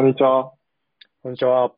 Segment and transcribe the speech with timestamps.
[0.00, 0.54] こんにちは。
[1.22, 1.72] こんにちは。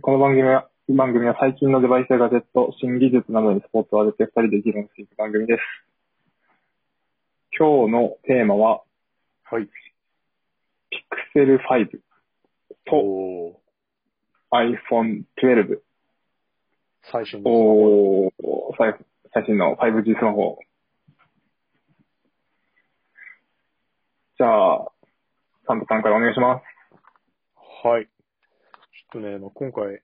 [0.00, 5.60] この番組は、番組は最近のデバイスやガジェット、新技術などにスポットを当てて二人で議論していく番組です。
[7.58, 8.80] 今日のテーマは、
[9.50, 9.68] はい。
[11.36, 12.00] Pixel 5
[12.86, 15.78] とおー iPhone 12。
[17.02, 17.50] 最新の。
[17.50, 18.32] おー
[18.78, 18.94] 最
[19.34, 20.58] 最新の 5G スマホ。
[24.38, 24.90] じゃあ、
[25.86, 26.62] さんからお願いします。
[27.86, 28.06] はい。
[28.06, 30.02] ちょっとね、まあ、今回、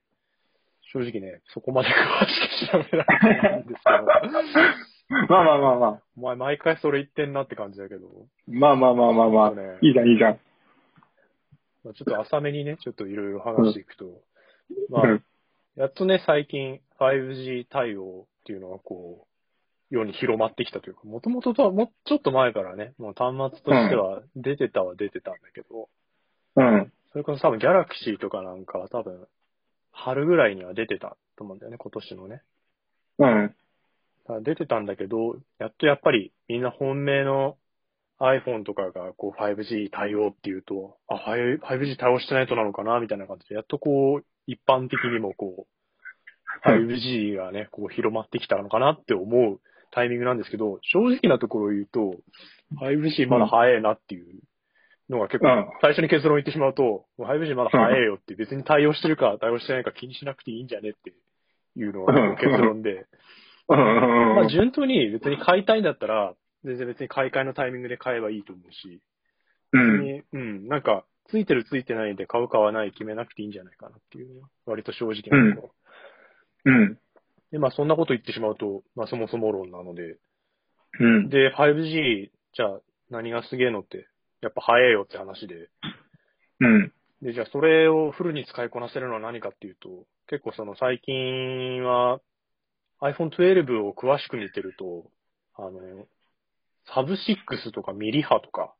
[0.92, 1.92] 正直ね、そこまで詳
[2.26, 6.02] しく調べられないんですけど、 まあまあまあまあ。
[6.16, 8.08] お前毎回それ言ってんなって感じだけど、
[8.48, 9.50] まあまあまあまあまあ。
[9.54, 10.40] ねいいじゃん、いいじゃん。
[11.84, 14.06] まあ、ちょっと浅めにね、ちょっといろいろ話していくと、
[14.90, 15.24] まあうん、
[15.76, 19.25] やっとね、最近 5G 対応っていうのがこ
[19.90, 25.88] う、世に広まってきたというか、もともととはもうちょっと前からね、もう端末としては出てたは出てたんだけど、
[26.56, 26.92] うん。
[27.12, 29.26] それこそ多分ギャラクシーとかなんかは多分、
[29.92, 32.42] 春ぐらいには出てたと思うんだよね、今年のね。
[33.18, 33.54] うん。
[34.42, 37.56] 出てたんだけど、やっとやっぱりみんな本命の
[38.18, 45.66] iPhone とかがこう 5G 対応っていうと、あ、5 5G 対応してないとなのかなみたいな感じで、やっとこう、一般的にもこ
[46.64, 52.16] う、5G がね、こう広まってきたのかなって思うタイミングなんですけど、正直なところを言うと、
[52.80, 54.40] 5G まだ早いなっていう
[55.08, 55.66] のが結構、うん。
[55.80, 61.12] 最初に結論言ってしまうと、もう 5G まだ早いよって別に対応してるか対応してないか気にしなくていいんじゃねって
[61.76, 63.06] いうのが結論で、
[63.68, 63.78] うん。
[64.36, 66.34] まあ順当に別に買いたいんだったら、
[66.64, 69.00] 全然別に買い替えのタイミングで買えばいいと思うし、
[69.72, 70.00] うん。
[70.00, 75.72] 別にうん、なんか、ついてるついてないで買う買わない決めなくていいんじゃないかなっていうのは、割と正直なとこ
[76.64, 76.72] ろ。
[76.72, 76.98] うん。
[77.56, 80.18] で、まあそんなこと言ってしまうと、まあそもそも論なので、
[81.00, 81.30] うん。
[81.30, 84.06] で、5G、じゃあ何がすげえのって、
[84.42, 85.70] やっぱ早いよって話で、
[86.60, 86.92] うん。
[87.22, 89.88] で、じゃあそれをフルに使いこなせるのは何かっていうと、
[90.28, 92.20] 結構その最近は
[93.00, 95.10] iPhone 12を詳しく見てると、
[95.56, 95.70] あの、
[96.94, 98.74] サブ6とかミリ波とか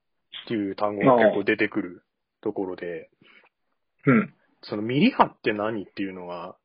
[0.45, 2.05] っていう単語が結構出てくる
[2.43, 3.09] ところで、
[4.05, 4.35] うん。
[4.63, 6.57] そのミリ波って何っていうのが、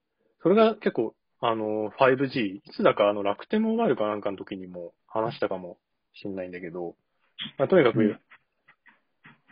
[0.43, 5.77] それが結構、あの、5G、いつだかあの楽天モバイルかなんかの時にも話したかも
[6.13, 6.95] しんないんだけど、
[7.57, 8.19] まあ、とにかくうん、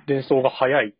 [0.08, 0.94] 伝送が速い、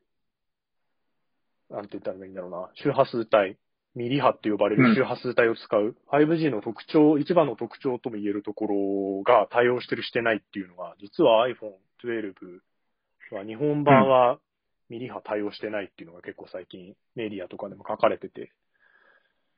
[1.70, 3.58] なんて言ったらいいんだろうな、周波数帯、
[3.94, 4.96] ミリ波って呼ばれうん。
[4.96, 11.74] る周波数帯を使う、5G の特徴、一番の特徴とも言えるところが対応してるしてないっていうのが、実は iPhone
[12.04, 14.40] 12は日本版は
[14.90, 18.52] ミリ波対応してないっていうのが結構最近メディアとかでも書かれてて、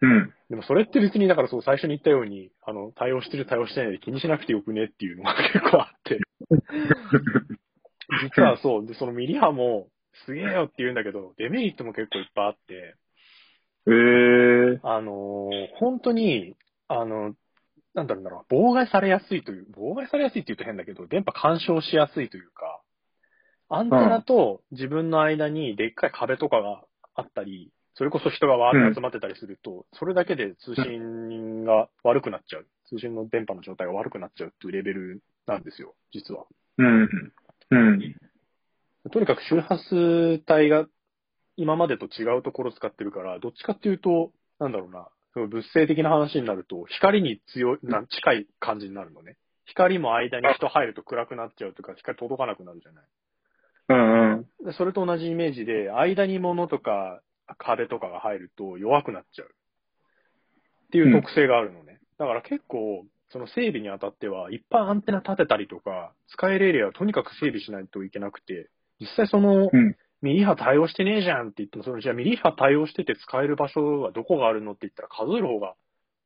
[0.01, 0.34] うん。
[0.50, 6.19] でもそれって別にだからそう最初に言ったように、あの、対応してる対応してないで気にしなくてよくねっていうのが結構あって、
[8.35, 9.88] 実はそう、で、そのミリ波も
[10.25, 12.95] すげえよって言うんだけど、デメリットも結構いっぱいあって、
[13.88, 14.79] えー。
[14.84, 16.56] あのー本当に、
[16.88, 17.35] あの、
[17.94, 22.81] なんだろうんだろう、妨害されやすいという、妨害されやすいって言うと変だけど、電波干渉しやすいというか、
[23.69, 26.83] アンテナと自分の間にでっかい壁とかが
[27.16, 32.68] あったり、それこそ人がわーって集まってたりすると、それだけで通信が悪くなっちゃう。
[32.88, 36.46] 通信の電波の状態が悪くなっちゃうっていうレベルなんですよ、実は。
[36.78, 37.09] うん。
[37.72, 38.16] うん。
[39.12, 40.88] とにかく周波数帯が
[41.57, 49.38] 今までと違うところを使ってるから、どっちかっていうと、なんだろうな、その物性的な話になると、光に強い、な近い感じになるのね。
[49.66, 53.03] 光も間に人入ると暗くなっちゃうとか、光届かなくなるじゃない。
[53.90, 54.31] うん。
[54.34, 54.66] うん。
[54.66, 57.22] でそれと同じイメージで、間に物とか
[57.57, 59.47] 壁とかが入ると弱くなっちゃう。
[59.47, 62.00] っていう特性があるのね。
[62.17, 68.69] だから結構、その整備にあたっては、いっぱいアンテナ立てたりとか、使えるエリアをとにかく整備しないといけなくて、
[69.00, 75.73] 実際その、うんミリ波対応してねえじゃんって言っても、そのじゃあミリ波対応してて使える場所はどこがあるのって言ったら数える方が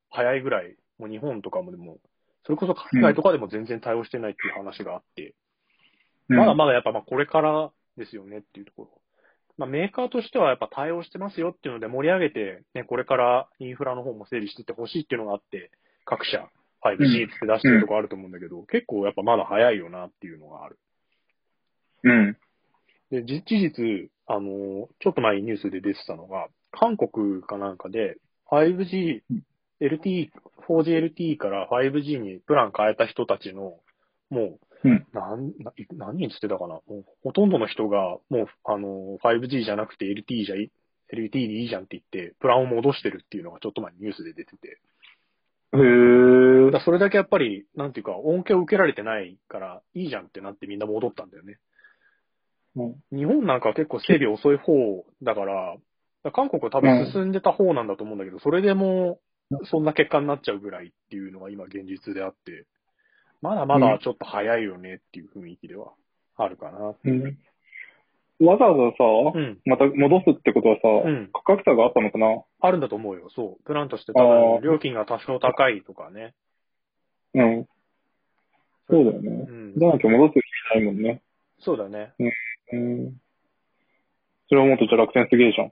[0.10, 1.98] 早いぐらい、もう日本とかもでも、
[2.44, 5.34] それこそ海外とかでも全然対応してないっていう話があって、
[6.28, 9.02] まだまだやっぱまあこれからですよねっていうところ。
[9.58, 15.72] まあメーカーとしてはやっぱ対応してますよっていうので盛り上げて、ね、これからインフラの方も整理してってほしいっていうのがあって、
[16.06, 16.50] 各社
[16.84, 20.78] 5G って出してるとこあると思うんだけど、結構やっぱまだ早いよなっていうのがある。
[22.04, 22.38] うん。
[23.10, 28.18] で、事実、あの、ちょっと前にニュースで出てたのが、韓国かなんかで
[28.52, 29.22] 5G、
[29.82, 30.30] LTE、
[30.68, 33.80] 4G LTE から 5G にプラン変えた人たちの、
[34.30, 40.72] もう、うんなん、な何人つってたかなもうほとんどの人が、もう、あの、5G じゃなくて LTE じゃいい、
[41.12, 44.80] LTE でいいじゃんって言って、プランを戻してるっていうのがちょっと前にニュースで出てて。
[45.74, 51.58] へーだそれだけやっぱり、なんていうか、恩恵を受けられてないから、いいじゃんってなってみんな戻ったんだよね。
[52.76, 53.18] うん。
[53.18, 55.80] 日本なんか結構整備遅い方だから、だか
[56.24, 59.20] ら韓国は多分進んでた方なんだと思うんだけど、それでも、
[59.70, 62.66] そんな結果になっちゃうぐらいっていうのが今現実であって、
[63.42, 65.94] まだまだちょっと早いよねっていう雰囲気では
[66.38, 66.96] あるかな。
[67.04, 67.38] うん。
[68.40, 69.04] わざわざさ、
[69.34, 69.60] うん。
[69.66, 71.30] また戻すってことはさ、うん。
[71.32, 72.28] 価格差があったのかな？
[72.60, 73.30] あるんだと思うよ。
[73.30, 73.64] そう。
[73.64, 76.34] プランとして多あ分、ー料金が多少高いとかね。
[77.34, 77.68] うん。
[78.90, 79.30] そうだようね。
[79.30, 79.86] んじ。
[79.86, 81.22] ゃなきゃ戻す意味ないもんね。
[81.60, 82.14] そうだね。
[82.72, 83.18] うん。
[84.50, 85.72] それをもっとじゃあ楽天すげえじゃん。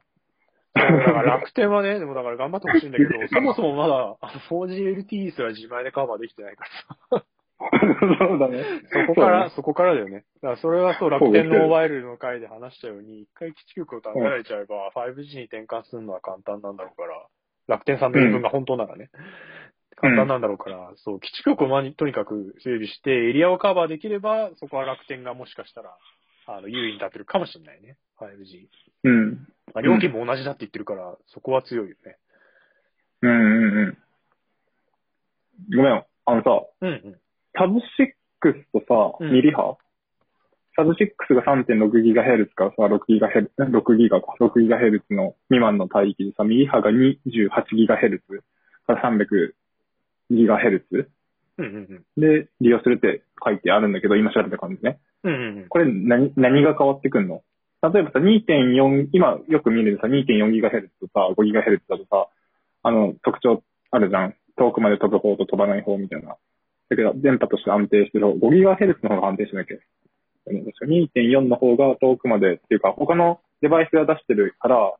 [0.75, 6.65] だから楽天はね、 でもだから頑張ってほしいんだけど、そもそもまだ、あの 4GLT すら自前でカバーできてないか
[7.11, 7.25] らさ。
[8.19, 8.63] そうだね。
[9.07, 10.25] そこから、そそこからだよね。
[10.41, 17.27] だからそれはそう、楽天のモバイルの回で話したように、一回基地局を食べられちゃえば、5G に転換するのは簡単なんだろうから、
[17.67, 19.09] 楽天さんの言い分が本当ならね。
[19.95, 25.95] 簡単なんだろうから、そう、基地局をまにとにかく整備して、エリアをカバーできれば、そこは楽天がもしかしたら、
[26.45, 27.97] あの、優位に立ってるかもしれないね。
[28.19, 28.67] 5G。
[29.05, 29.09] う。
[29.09, 29.47] うん。
[29.73, 32.17] まあ、料金も同じだって言ってるから、そこは強いよね。
[33.21, 33.97] うんうんうん。
[35.75, 36.49] ごめん、あのさ、
[36.81, 37.19] うんうん。
[37.55, 37.81] サブ6
[38.73, 39.77] とさ、うんミリ波？
[40.75, 48.19] サブ6が 3.6GHz からさ、6GHz、6ギガか、6GHz の未満の帯域でさ、ミリ波が 28GHz
[48.87, 49.11] から
[50.31, 51.07] 300GHz
[51.59, 54.99] うんうんで利用するって書いてあるんだけど、今調べた感じね。
[55.23, 55.35] うんう
[55.65, 55.67] ん。
[55.69, 57.43] これ何、何が変わってくんの？
[57.83, 62.27] 例えばさ、2.4、今よく見るさ、2.4GHz とさ、5GHz だとさ、
[62.81, 63.61] あの、特徴
[63.91, 64.35] あるじゃん。
[64.57, 66.35] 遠くまで飛ぶ方と飛ばない方みたいな。
[66.95, 69.77] だけど、電波として安定してる方、5GHz の方が安定してなきゃ。
[70.45, 74.93] 確か2.4の方が遠くまでっていうか、他のデバイスが出してるから、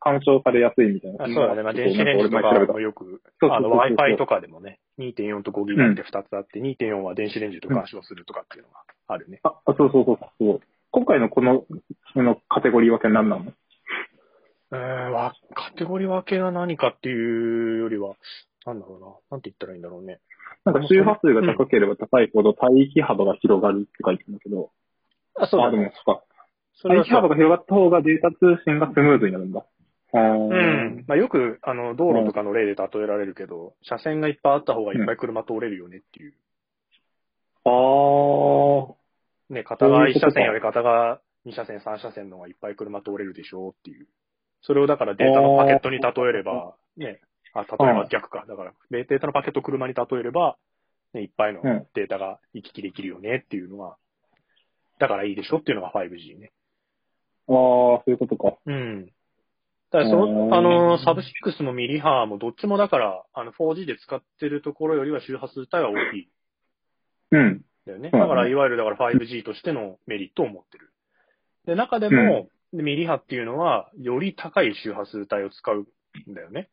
[0.00, 1.24] 干渉されやすいみたいな。
[1.24, 1.62] あそうだね。
[1.62, 3.04] まあ、電子レンジとかもよく、
[3.40, 9.40] そうそうそうそうあの、Wi-Fi とかでもね、2.4と5ギガって2つあって、2.4は電子レンジと干渉するとかっていうのがあるね。
[9.42, 10.60] あ、あそうそうそうそう。
[10.90, 11.64] 今回のこの、
[12.14, 13.52] そのカテゴリー分け何なの？
[14.70, 18.14] えー、わ、カテゴリー分けが何かっていうよりは、
[18.66, 19.06] なんだろうな。
[19.30, 20.20] なんて言ったらいいんだろうね。
[20.64, 24.70] なんか周波数が高ければ高いほど帯域幅が広がるって書いてるんだけど。
[25.36, 25.94] あ、そうあ、でもだね。
[26.04, 26.22] そっか。
[26.84, 29.64] 帯域幅が広がった方がデータ通信がスムーズになるんだ。
[30.14, 31.04] ううん。。
[31.06, 36.34] まあ、よく、あの、道路とかの例で例えられるけど、車線がいっぱいあった方がいっぱい車通れるよねっていう。
[37.64, 38.94] あー。
[39.50, 44.06] ね、片側1そういうことか車線より片側2車線、3車線の方がいっぱい車通れるでしょうっていう。
[44.62, 47.20] それをだからデータのパケットに例えれば、ね、
[47.60, 48.44] あ、例えば逆か。
[48.46, 50.56] だから、データのパケットを車に例えれば、
[51.14, 53.96] ね、いっぱいのうんデータが行き来できるよねっていうのが、
[54.98, 56.52] だからいいでしょっていうのが 5G ね。
[57.48, 58.56] あー、そういうことか。
[58.66, 59.06] うん。
[59.90, 66.30] だからそうんの、あの、サブ6もミリ波もどっちもだから、あの、4G で使ってるところよりは周波数帯は大きい。
[67.32, 67.64] うん。
[67.86, 68.10] だよね。
[68.12, 70.92] うんだから、いわゆるだから 5G としてのメリットを持ってる。
[71.64, 75.86] で、中でも、ミリ波っていうのは、より高い周波数帯を使う
[76.30, 76.68] んだよね。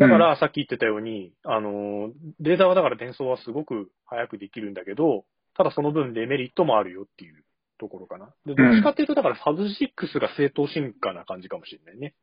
[0.00, 2.10] だから、さっき言ってたように、あの、
[2.40, 7.44] データはだから伝送はすごく早くできるんだけど、ただその分デメリットもあるよっていう
[7.78, 8.32] ところかな。
[8.46, 12.14] で、どっちかっていうと、だからサブ6が正当進化な感じかもしれないね。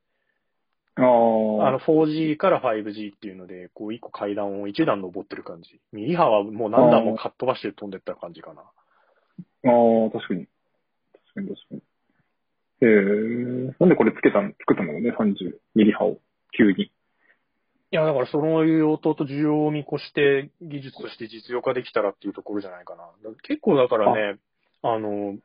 [0.95, 1.68] あー。
[1.68, 5.80] あの、4G から 5G っていうので、こう、一個階段を一段登ってる感じ。
[5.91, 8.63] ミリ波はもう何段もかっ飛ばして飛んでった感じかな。
[9.65, 10.47] あー、確かに。
[10.47, 11.81] 確かに確かに。
[12.81, 13.73] へー。
[13.80, 16.18] なんでこれつけたの、作ったんだろうね、30ミリ波を。
[16.57, 16.92] 急に。
[17.91, 23.03] いや、だからその用途と需要を見越して、技術として実用化できたらっていうところじゃないかな。
[23.44, 24.39] 結構だからね、
[24.81, 25.37] あの、なん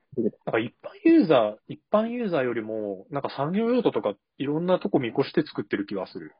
[0.52, 6.32] か一般ユーザー、一般ユーザーよりも、なんか産業用途とかいろんなとこ見越して作ってる気がする。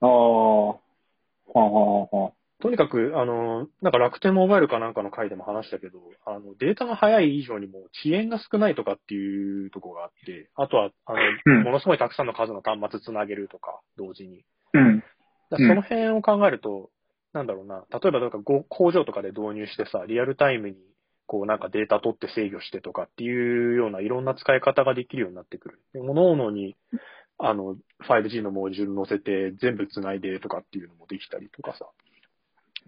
[0.00, 0.08] あー。
[0.08, 0.78] は
[1.54, 14.44] あ、はあはあ、とにかく、あの、なんか楽天モバイルかなんかの回でも話したけど、あの、データが速い以上にも遅延が少ないとかっていうところがあって、あとは、あの、うんものすごいたくさんの数の端末つなげるとか、同時に。
[14.80, 15.02] うん。
[15.50, 16.90] その辺を考えると、
[17.32, 20.76] なんだろうな、例えばなんかご工場とかで導入してさ、リアルタイムに
[21.26, 25.80] こうなんかデータ取って制御してとかっていうようないろんな使い方ができるようになってくる。
[25.92, 26.74] で各々に、
[27.38, 27.76] あの、
[28.08, 31.86] 5G のモジュール乗せて全部繋いでとかっていうのもできたりとかさ。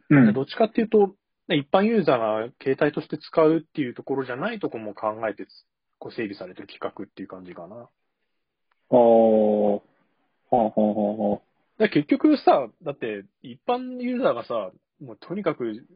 [0.08, 0.32] うん。
[0.32, 1.14] どっちかっていうと、
[1.48, 5.46] 一般ユーザーが携帯として使うっていうところじゃないとこも考えて、
[5.98, 7.76] こう整備されてる企画っていう感じかな。
[7.76, 9.82] ああ、は
[10.50, 11.49] あ、はあ、はあ。
[11.80, 14.70] だ結局さ、だって一般ユーザーがさ、
[15.00, 15.86] もうとにかく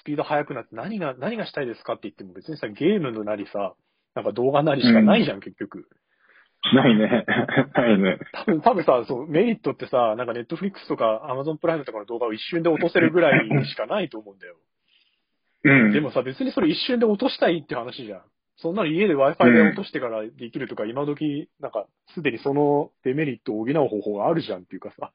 [0.00, 3.74] スピード速くなって何が、何がしたいですかって言っても別にさ、ゲームのなりさ、
[4.14, 5.88] なんか動画なりしかないじゃん、結局。
[6.74, 7.24] ないね。
[7.74, 8.18] ないね。
[8.32, 14.56] 多分、多分さ、そう、メリットってさ、なんかネットフリックスとかアマゾンプライムとかの動画を一瞬で落とせるぐらいしかないと思うんだよ。
[15.64, 15.92] うん。
[15.92, 18.22] でもさ、別にそれ一瞬で落としたいって話じゃん。
[18.58, 25.12] そんなの家で Wi-Fi で落としてからできるとか、今時、なんか、すでにそのデメリットを補う方法があるじゃんっていうかさ。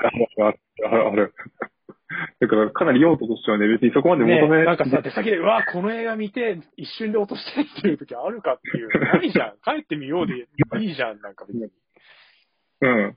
[0.00, 0.58] ある
[1.06, 1.34] ある。
[2.40, 8.88] だから、かなり用途としてはね、別にそこまでね求め、なんかさ、出先で、うわ、この映画見て、一瞬で落としたいっていう時あるかっていう。
[9.00, 9.56] ないじゃん。
[9.62, 10.48] 帰ってみようで
[10.80, 11.68] いいじゃん、なんか別に。
[12.80, 13.16] うん。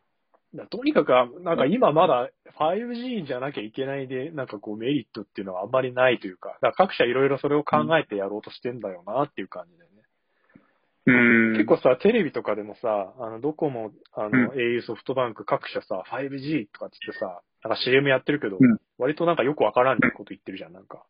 [0.56, 1.12] だとにかく、
[1.42, 9.98] なんか今まだ 5G じゃなきゃいけないで、なんかこうメリットっていうのはあんまりないというか、だから各社いろいろそれを考えてやろうとしてんだよなっていう感じだよね。
[11.08, 11.54] うん。
[11.54, 21.06] 結構さ、テレビとかでもさ、あの、ドコモ、あの、う au ソフトバンク各社さ、5G とかって言ってさ、なんか CM やってるけど、うん割となんかよくわからんこと言ってるじゃん、なんか。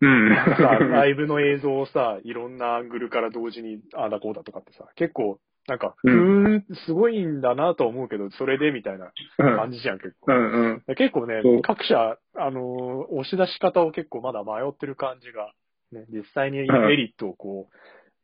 [0.00, 0.28] うん。
[0.30, 10.32] なんかさ、ライブの映像をさ、いろんなアングルから同時に、ああだこうだとかってさ、結構、なんか、ふうーん、すごいんだなと思うけど、それでみたいな感じじゃん、結構。
[10.32, 10.94] うんうん。
[10.96, 15.52] 結構ね各社、あのー押し出し方を結構まだ迷ってる感じが、
[15.92, 17.68] ね、実際にメリットをこ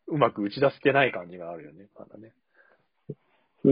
[0.08, 2.32] う、うまく打ち出せてない感じがあるよね、まだね。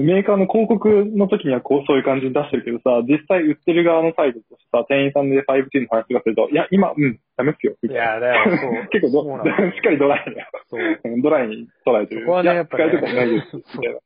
[0.01, 7.77] メーカーの広告の時にはこう、そういう感じに出してるけどさ、実際売ってる側のサイドとしてさ、店員さんで 5G の話がすると、いや、今、うん、ダメっすよ。
[7.83, 8.89] みいや、だよ、そう。
[8.89, 10.37] 結構ど、そうなんだよ しっかりドライに、
[10.69, 11.01] そう。
[11.05, 12.23] う んドライに捉えてる。
[12.23, 13.51] そこはねいやっぱね使えてもないです。
[13.51, 14.03] そう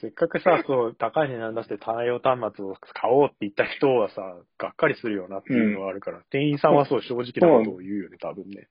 [0.00, 4.22] せっかくさ、そう、高い値段出して対応端末を買おうって言った人はさ、
[4.56, 8.66] がっかりするよなっていうのがあるから、店員さんはそう、正直なことを言うよね、多分ね。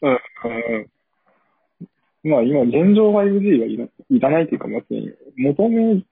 [0.00, 0.14] うんう
[0.78, 0.86] ん
[2.24, 6.02] まあ今、現状 5G はいらいらないというか、別に、求め、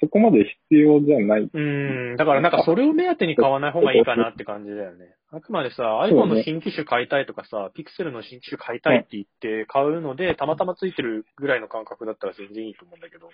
[0.00, 1.50] そこまで必要じゃない。
[1.52, 5.14] うん、だからなんかそれを目当てに買わない方がいいかなって感じだよね。
[5.30, 13.30] あくまでさ、iPhone ねの新機種買いたいとかさ、Pixel の新機種買いたいって言って買うので、たまたまついてるぐらいの感覚だったら全然いいと思うんだけど、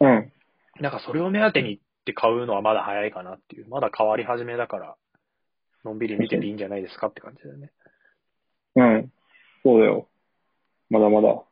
[0.00, 0.32] うん。
[0.80, 3.68] なんかそれを目当てにって買うのはまだ早いかなっていう。
[3.68, 4.96] まだ変わり始めだから、
[5.84, 7.70] のんびり見てていいんじゃないですかって感じだよね。
[8.76, 9.12] うん。
[9.62, 10.08] そうだよ。
[10.90, 11.44] まだまだ。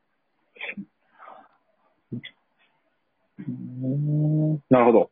[4.71, 5.11] なるほど。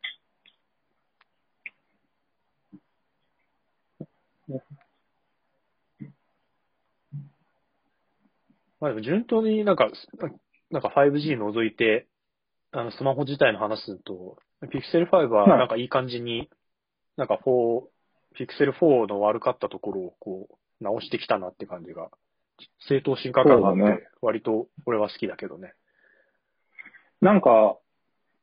[8.80, 9.90] まあでも順当になんか、
[10.70, 12.06] なんか 5G 除いて、
[12.72, 16.50] あのスマホ自体の話すると、Pixel 5はなんかいい感じに、
[17.16, 17.82] なんか4、
[18.38, 22.10] Pixel 4の悪かったところをこう直してきたなって感じが、
[22.88, 25.74] 正当進化感があって、割と俺は好きだけどね。
[27.20, 27.78] なんか、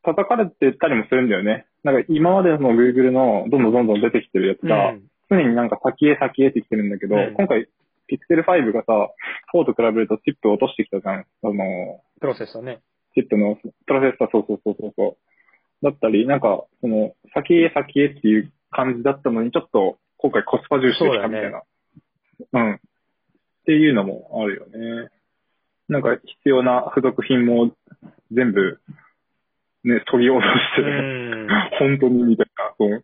[0.03, 1.67] 叩かれてたりもするんだよね。
[1.83, 7.69] なんか今までの Google のどんどんどんどん出てきてるやつが、うん常になんか先へ先へってきてるんだけど、うん今回
[8.11, 8.91] Pixel 5がさ、
[9.55, 11.19] 4と比べるとチップを落としてきたじゃん。
[11.21, 12.81] あの、プロセスはね。
[13.13, 15.85] チップのプロセッサー、そうそうそうそうそう。
[15.85, 21.63] だったり、なんか、その、先へ先へっていう感じだったのに、ちょっと今回コスパ重視してきたみたいな。
[22.53, 22.79] うん。
[23.61, 25.09] っていうのもあるよね。
[25.87, 27.71] なんか必要な付属品も
[28.31, 28.79] 全部、
[29.83, 31.77] ね、取り下ろして。
[31.79, 33.03] 本当にみたいな、そう、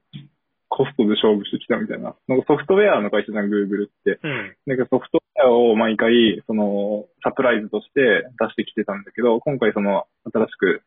[0.69, 2.15] コストで勝負してきたみたいな。
[2.27, 4.19] なんかソフトウェアの会社じゃん、Google って。
[4.23, 4.55] うん。
[4.67, 10.81] だからソフトウェアを毎回、その、サプライズとして出してきてたんだけど、今回その、新しく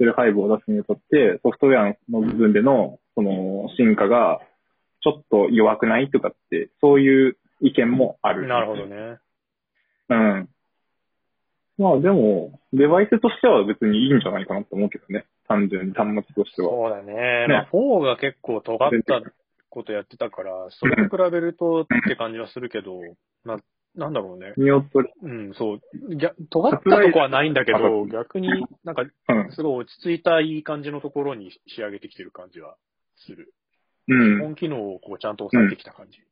[0.00, 4.40] Pixel 5を出すにあたって、ソフトウェアの部分での、その、進化が、
[5.02, 8.46] ちょっと弱くないとかって、そういう意見もある。
[8.46, 9.18] なるほどね。
[10.10, 10.48] うん。
[11.78, 15.24] まあでも、デバイスとしては別にいいんじゃないかなと思うけどね。
[15.48, 16.68] 単純に端末としては。
[16.68, 17.46] そうだね。
[17.48, 19.22] まあ、4が結構尖った
[19.70, 23.00] ことやってたから、それと比べるとって感じはするけど、
[23.44, 23.58] な、
[23.94, 24.54] なんだろうね。
[24.56, 25.80] 見劣り、うん、そう。
[26.16, 28.48] 逆尖ったとこはないんだけど、逆に
[28.84, 29.52] なんか、うん。
[29.52, 32.76] すごい落ち着いたいい感じのところに仕上げてきてる感じは
[33.16, 33.54] する。
[34.08, 34.40] うん。
[34.40, 36.18] 本機能をこうちゃんと抑えてきた感じ。
[36.18, 36.31] うん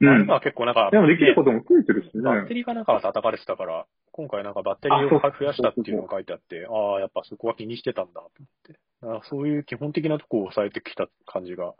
[0.00, 0.34] まあ今。
[0.34, 2.22] は結構なんか、でもできることも増えてるしね。
[2.22, 9.28] バッテリーがなんか叩かれてたから、今回なんかバッテリーを増やしたっていうのが書いてあって、ああ、やっぱそこは気にしてたんだと思って。
[9.28, 11.74] そういう基本的なとこを抑えてきた感じが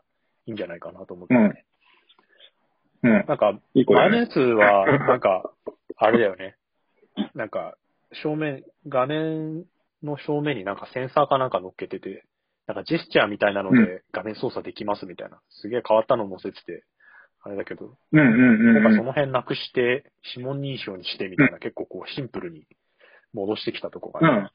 [0.45, 1.65] いいんじゃないかなと思って、ね
[3.03, 3.11] うん。
[3.27, 3.85] なんか、い。
[3.85, 5.51] 前のやつは、 なんか、
[5.97, 6.55] あれだよね。
[7.33, 7.77] なんか、
[8.13, 9.65] 正面、画面
[10.03, 12.23] の正面になんかセンサーかなんか乗っけてて、
[12.67, 15.39] なんかジェスチャーみたいなのうで画面操作できますみたいな。
[15.49, 16.83] すげえ変わったの載せてて、
[17.43, 18.83] あれだけど、うんうんうんうん。
[18.83, 22.67] なんかその辺なくして、指紋認証にしてみたいな、結構こうシンプルに
[23.33, 24.51] 戻してきたとこがね。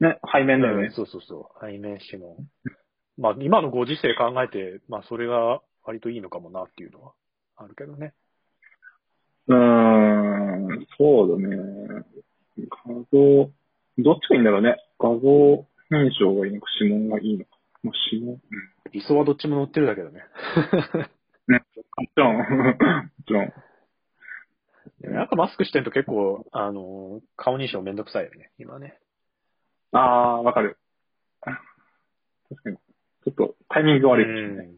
[0.00, 0.08] うん。
[0.08, 0.88] ね、背面だよね。
[0.88, 1.66] うんそうそうそう。
[1.66, 2.36] 背面指紋。
[3.18, 7.12] まあ今のご時世考えて、まあそれが割といいのかもなっていうのは
[7.56, 8.14] あるけどね。
[9.48, 11.56] うーん、そうだね。
[12.86, 13.50] 画像、
[13.98, 14.76] どっちがいいんだろうね。
[14.98, 17.50] 画像認証がいいのか、指紋がいいのか。
[17.82, 18.40] まあ、指紋、うん。
[18.92, 20.22] 理想はどっちも載ってるだけどね。
[21.48, 21.62] ね、
[21.96, 22.44] もちろん、も
[23.26, 23.52] ちろ
[25.00, 28.98] なんかマスクしてると結構、あの、顔認証めんどくさいよね、今ね。
[29.92, 30.78] あー、わかる。
[32.48, 32.76] 確かに。
[32.76, 34.72] ちょっとタイミングう悪いですね。
[34.72, 34.76] ん。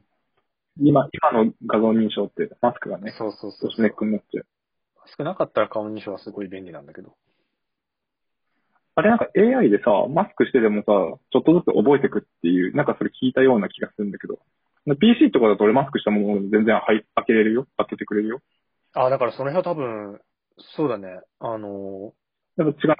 [0.81, 4.47] 今、今の画像認証ってマスクがね、そうそうそう少しネックになっちゃう。
[5.17, 7.15] 少なかったら顔認証はすごい便利なんだけど。
[8.95, 10.85] あれなんか AI でさ、マスクしてでもさ、
[11.31, 14.41] ちょっとずつ覚えてくっていう、なんかそれ聞いたような気がするんだけど。
[14.97, 17.67] PC とかだと俺マスクしたもの全然はい開けれるよ。
[17.77, 18.41] 開けてくれるよ。
[18.95, 20.21] あ、だからその辺は多分、
[20.77, 21.21] そうだね。
[21.41, 22.13] あの、
[22.57, 22.97] やっぱ違う。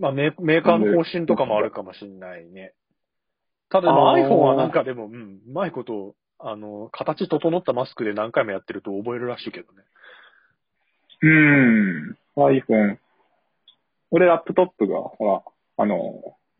[0.00, 2.72] まあメーメーカーの方針とかもあるかもしれないね。
[3.70, 9.84] ただでもあー iPhone はなんかでも、うん、うまいこと、あの、形整ったマスクで何回もやってると覚えるらしいけどね。
[11.22, 12.16] うーん。
[12.36, 12.98] iPhone。
[14.10, 15.42] 俺ラップトップが、ほら、
[15.76, 15.96] あの、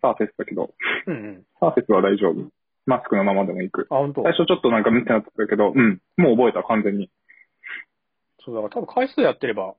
[0.00, 0.73] サーフェスだけど、
[1.07, 1.45] うんうん。
[1.59, 2.50] サーフェスは大丈夫。
[2.91, 3.87] マスクのままでも行く。
[3.89, 4.23] あ、本当？
[4.25, 6.03] 最初ちょっとなんか見てなってたけど、うん。
[6.17, 7.11] もう覚えた、完全に。
[8.45, 9.75] そうだから多分回数やってれば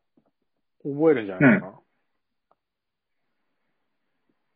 [0.84, 1.74] 覚えるんじゃないかな。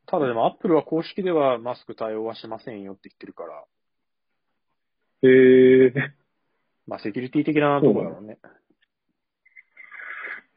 [0.07, 3.63] ただでも Apple は公式ではマスク対応はしませんよって言ってるから、
[5.23, 5.93] へえー。
[6.87, 8.37] まあセキュリティ的なところだろうね。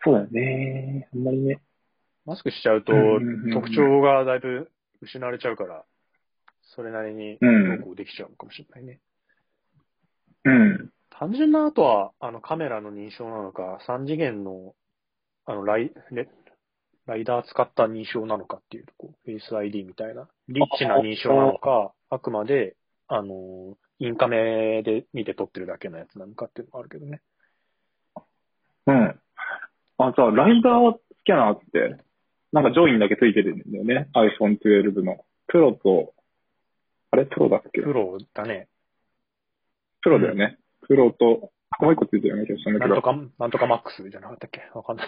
[0.05, 1.09] そうだよね。
[1.15, 1.61] あんまりね。
[2.27, 5.85] マスクしちゃうとうんうんうんうん特徴がだいぶ失われちゃうから、
[6.79, 9.01] それなりにうできちゃうのかもしれないね。
[10.45, 10.91] うん。
[11.11, 14.75] 単純なあとは、あのカメラの認証なのか、3次元の、
[15.45, 16.29] あのライ、レ
[17.07, 22.77] ライダー使った認証なのかっていうとこ、フェイス ID みたいな、リッチな認証なのか、あくまで、
[23.09, 27.21] あの、インカメで見て撮ってるだけのやつなのかっていうのがあるけどね。
[28.87, 29.21] うん。
[29.99, 32.05] あ、さ、ライダースキャナーって、
[32.53, 34.09] なんかジョインだけついてるんだよね。
[34.15, 35.25] iPhone 12の。
[35.49, 36.13] プロと、
[37.11, 37.81] あれプロだっけ？
[37.83, 38.69] プロだね。
[40.03, 40.59] プロだよね。
[40.87, 41.51] プロと、
[41.81, 42.95] もう一個ついてるような気がしたんだけど。
[42.95, 44.61] なんとか、なんとかマックスじゃなかったっけ？
[44.75, 45.07] わかんない。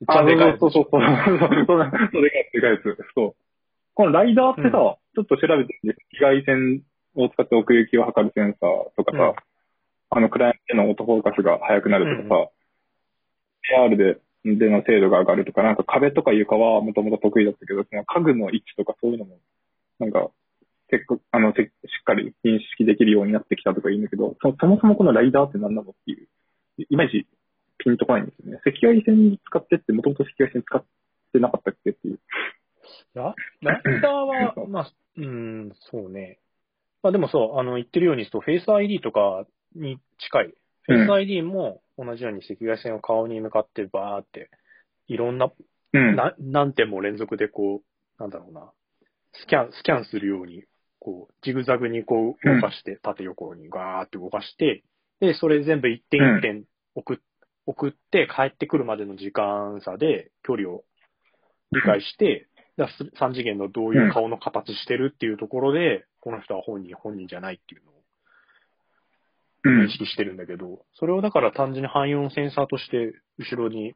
[0.00, 1.00] 一 あ、番でかいやつそうそうそう。
[1.00, 1.90] そうそうそう。
[2.12, 2.82] そうでかいでかいやつ。
[3.14, 3.34] そう。
[3.94, 6.82] このライダーってさ、うんちょっと調べてみて、紫外線
[7.16, 9.34] を使って奥行きを測るセンサーとかさ、うん
[10.12, 12.50] あの、暗闇でのオートフォーカスが速くなるとかさ、
[13.88, 19.38] AR で、での精度が上がるとか、なんか壁とか床はもともと得意だったけど、その家具の位置とかそういうのも、
[19.98, 20.30] なんか、
[20.90, 21.70] 結構、あの、せしっ
[22.04, 26.26] かり認識できるようになってきたとか言うんだけど、そそもそもこのライダーって何なのっていう、
[26.78, 27.26] いいまいち
[27.78, 28.60] ピンとこないんですよね。
[28.66, 30.84] 赤外線使ってって、もともと赤外線使っ
[31.32, 32.20] てなかったっけっていう。
[33.14, 36.38] ラライダーは、 まあ、うん、そうね。
[37.02, 40.54] まあでもそう、あの、言ってるように、フェイス ID とかに近い。
[40.82, 44.50] フェイス ID も同じように赤外線を顔に向かってバーって、
[45.06, 45.50] いろんな、
[45.92, 46.16] うん。
[46.16, 48.72] な何点も連続でこう、なんだろうな、
[49.32, 50.64] スキャン、スキャンするように、
[51.00, 54.84] こう、ジグザグにこう動かして、縦横にガーって動かして、
[55.20, 57.16] で、それ全部一点一点送っ
[57.66, 60.84] 送って帰ってくるまでの時間差で距離を
[61.72, 62.88] 理解して、だ
[63.20, 67.94] 3次元のどういう顔の形してるっていうところで、この人は本人、本人じゃないっていうのを
[69.62, 69.88] うん認。
[69.90, 73.94] 識してるんだけど、それをだから単純に汎用センサーとして後ろに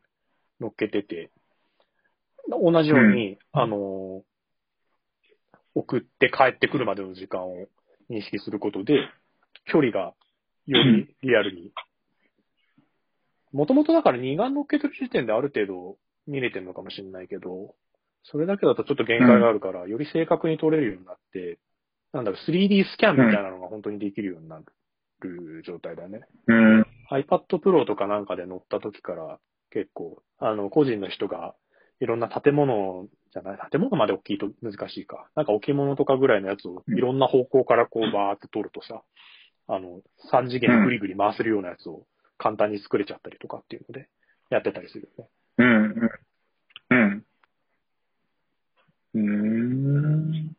[0.60, 1.30] 乗っけてて、
[2.48, 4.22] 同じように、あの、
[5.74, 7.66] 送って帰ってくるまでの時間を
[8.10, 9.08] 認識することで、
[9.66, 10.14] 距離が
[10.66, 11.72] より リアルに。
[13.52, 17.74] もともとだから二眼乗っけてる時点である程度見れてるのかもしれないけど、
[18.24, 21.58] それだけだとちょっと限界があるから、より正確に撮れるようになって、
[22.12, 24.60] なんだろう、3D スキャンみたいなのが本当にできるようにな
[25.20, 26.22] る状態だね。
[26.46, 26.86] うん。
[27.10, 29.38] iPad Pro とかなんかで乗った時から
[29.70, 31.54] 結構、あの、個人の人が
[32.00, 35.28] いろんな建物じゃない、建物まで大きいと難しいか。
[35.34, 39.02] なんか置物とかぐらいのやつをいろんな方向からこうバーって撮るとさ、
[39.66, 40.00] あの、
[40.32, 42.06] 3次元ぐりぐり回せるようなやつを
[42.38, 44.08] 簡単に作れちゃったりとかっていうので、
[44.50, 45.30] やってたりするよね。
[45.58, 46.10] うん。
[46.90, 47.24] うん。
[49.14, 50.56] うん。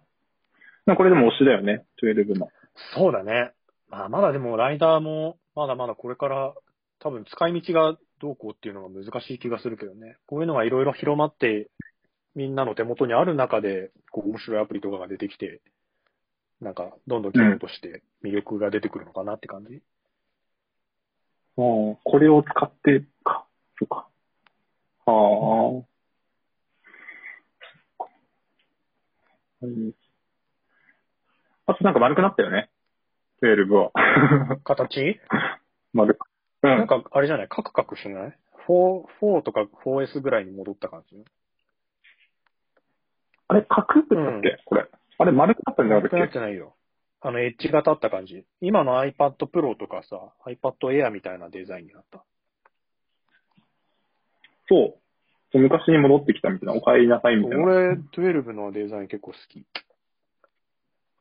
[0.86, 2.50] まあこれでも推しだよね、12の。
[2.96, 3.52] そうだね。
[3.90, 6.54] まあ、まだでもライダーも、まだまだこれから
[7.00, 10.18] 多分使い道がどうこうっていうのが難しい気がするけどね。
[10.28, 11.70] こういうのがいろいろ広まって、
[12.36, 15.62] みんなの手元にある中で、こう面白いアプリとかが出てきて、
[16.62, 19.82] なんか、どんどん機能として魅力が出てくるのかなって感じ。
[21.58, 23.46] ああ、これを使ってか。
[23.78, 24.08] そうか。
[25.06, 25.96] はあ。
[29.62, 29.92] うん
[31.68, 32.70] あとなんか丸くなったよね。
[33.42, 33.92] 12は。
[34.64, 35.20] 形？
[35.94, 36.14] 丸。
[36.14, 36.35] うん。
[36.66, 37.48] なんか、あれじゃない？
[37.48, 41.24] カクカクしない ?4、4とか 4S ぐらいに戻った感じ？
[43.48, 44.88] あれ、角くだっけ、これ。
[45.18, 46.76] あれ、丸くなったんじゃなか丸くなってないよ。
[47.22, 48.46] あの、エッジが立った感じ。
[48.62, 52.24] 今の iPad Pro とかさ、iPad Air みたいなデザインになった。
[54.68, 54.98] そ
[55.54, 55.58] う。
[55.58, 57.64] 昔に戻ってきたみたいな、お帰りなさいみたいな。
[57.64, 59.66] 俺、12のデザイン結構好き。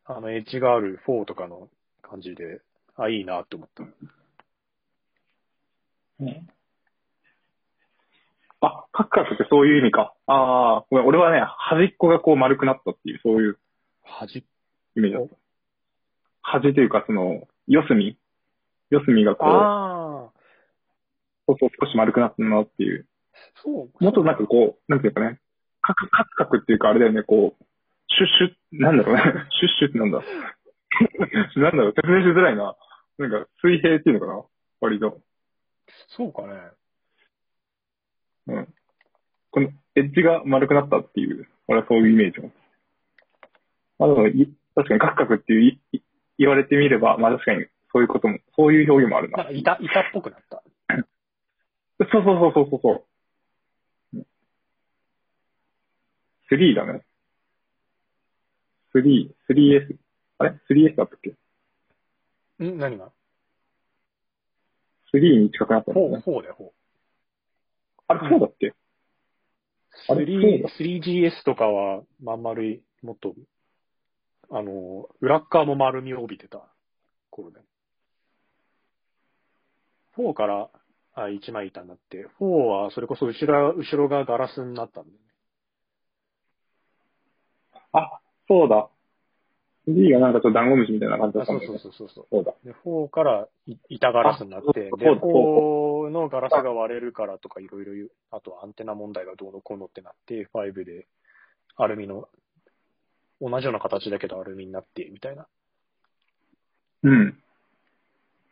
[0.06, 1.68] あの、エッジがある4とかの
[2.02, 2.60] 感じで、
[2.96, 3.84] あ、いいなって思った。
[6.20, 6.48] うん
[8.60, 10.14] あ、カクカクってそういう意味か。
[10.26, 13.58] ああ、ごめん、俺はね、端っこがこう丸くなったっていう、そういう
[14.02, 14.42] 端っ
[14.96, 15.36] イメージだった。
[16.40, 18.16] 端というか、その、四隅？
[18.90, 20.40] 四隅がこう、ああ、
[21.46, 23.06] そうそう少し丸くなったなっていう。
[23.62, 24.04] そう。
[24.04, 25.40] もっとなんかこう、なんていうかね、
[25.82, 27.64] カクカクカクっていうかあれだよね、こう、
[28.08, 29.22] シュッシュッ、なんだろうね、
[29.60, 30.20] シュッシュッってなんだ？
[31.60, 32.74] なんだろう、説明しづらいな。
[33.18, 34.42] なんか、水平っていうのかな？
[34.80, 35.20] 割と。
[36.08, 36.48] そうかね。
[38.46, 38.74] うん。
[39.50, 42.50] このエッジが丸くなったっていう、俺はそういうイメージを。
[43.98, 46.00] まあでもい、確かにカクカクっていう
[46.38, 49.44] 言われてみれば、まあ確かにそういうことも、そういう表現もあるな。
[49.44, 50.62] なんか板、板っぽくなった。
[51.98, 54.26] そうそうそうそうそうそう。
[56.50, 57.04] 3だね。
[58.94, 59.96] 3、3S。
[60.38, 61.30] あれ ?3S だったっけ？
[62.64, 62.78] ん？
[62.78, 63.10] 何が？
[65.18, 66.22] ?3 に近くなったんだよ ?4、ね。
[66.26, 66.72] 4だよ、
[68.08, 68.74] あれ、4だっけ？
[70.08, 70.58] あれ4。
[70.62, 73.34] そう3 3GS とかは、まん丸い、もっと、
[74.50, 76.62] あの、裏っ側も丸みを帯びてた
[77.30, 77.60] 頃で。
[80.16, 80.70] 4から、
[81.14, 85.24] あ、一枚板になって、4はそれこそ後ろ、後ろがガラスになったんだよね。
[87.92, 88.88] あ、そうだ。
[89.86, 91.78] 3がなんかちょっとダンゴムシみたいな感じだあそうったんだよね。
[91.78, 92.26] そうそうそう。
[92.30, 92.54] そうだ。
[92.64, 95.20] で、4からい板ガラスになって、で、あそうだ
[96.08, 101.06] 4のガラスが割れるからとかいろいろ言う、あとはアンテナ問題がどうのこうのってなって、5で
[101.76, 102.28] アルミの、
[103.40, 105.46] 同じような形だけどアルミになって、みたいな。
[107.02, 107.38] うん。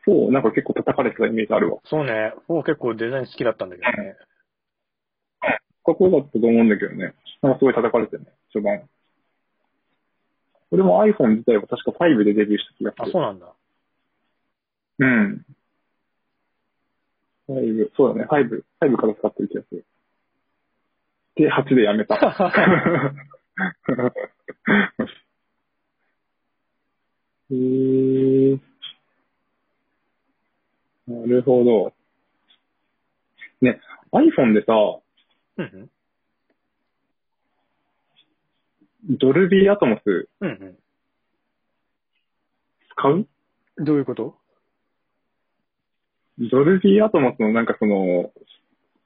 [0.04, 1.80] そう、なんか結構叩かれてたイメージあるわ。
[1.84, 4.16] そうね、4結構デザイン好きだったんだけどね。
[5.84, 7.14] かっこよかったと思うんだけどね。
[7.40, 8.88] なんかすごい叩かれてるね、序盤。
[10.72, 13.12] 俺も iPhone 自体は確か5でデビューした気がすあ、る。
[13.12, 13.52] そうなんだ。
[14.98, 15.44] うん。
[17.48, 19.84] 5、そうだね、5、5から使ってる気がする。
[21.36, 22.16] で、8でやめた。
[27.50, 28.58] へー。
[31.06, 31.92] なるほど。
[33.60, 33.78] ね、
[34.12, 34.72] iPhone でさ、
[35.58, 35.90] うん
[39.08, 40.48] ドルビーアトモスうん。
[40.48, 40.78] うん
[42.94, 43.26] 使う？
[43.76, 43.84] うん。
[43.84, 44.36] どういうこと？
[46.38, 48.32] ドルビーアトモスのなんかその、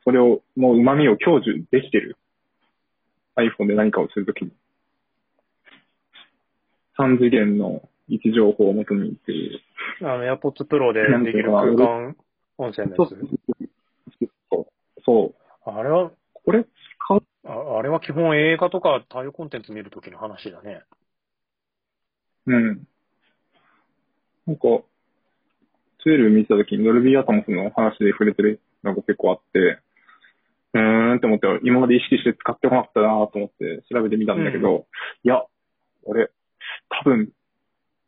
[0.04, 2.16] それを、もう旨味を享受できてる
[3.36, 4.52] ?iPhone で何かをするときに。
[6.98, 9.60] 3次元の位置情報を元にっていう。
[10.02, 12.16] あの、AirPods Pro でできる空間
[12.58, 13.18] 音声のやそうつ。
[14.50, 14.66] そう。
[15.04, 15.34] そ
[15.66, 15.70] う。
[15.70, 16.64] あれは、これ
[17.46, 20.82] ああれは基本映画とか対応コンテンツ見るときの話だね。
[22.46, 22.86] うん。
[24.46, 24.68] なんか、
[26.04, 29.80] 12見てたときにドルビーアトモスの話で触れてるのが結構あって、
[30.74, 34.86] うーんって思って、今まで意識して使ってこなかったなと思って調べてみたんだけど、
[35.24, 35.44] いや、
[36.04, 36.30] 俺、
[36.88, 37.30] 多分、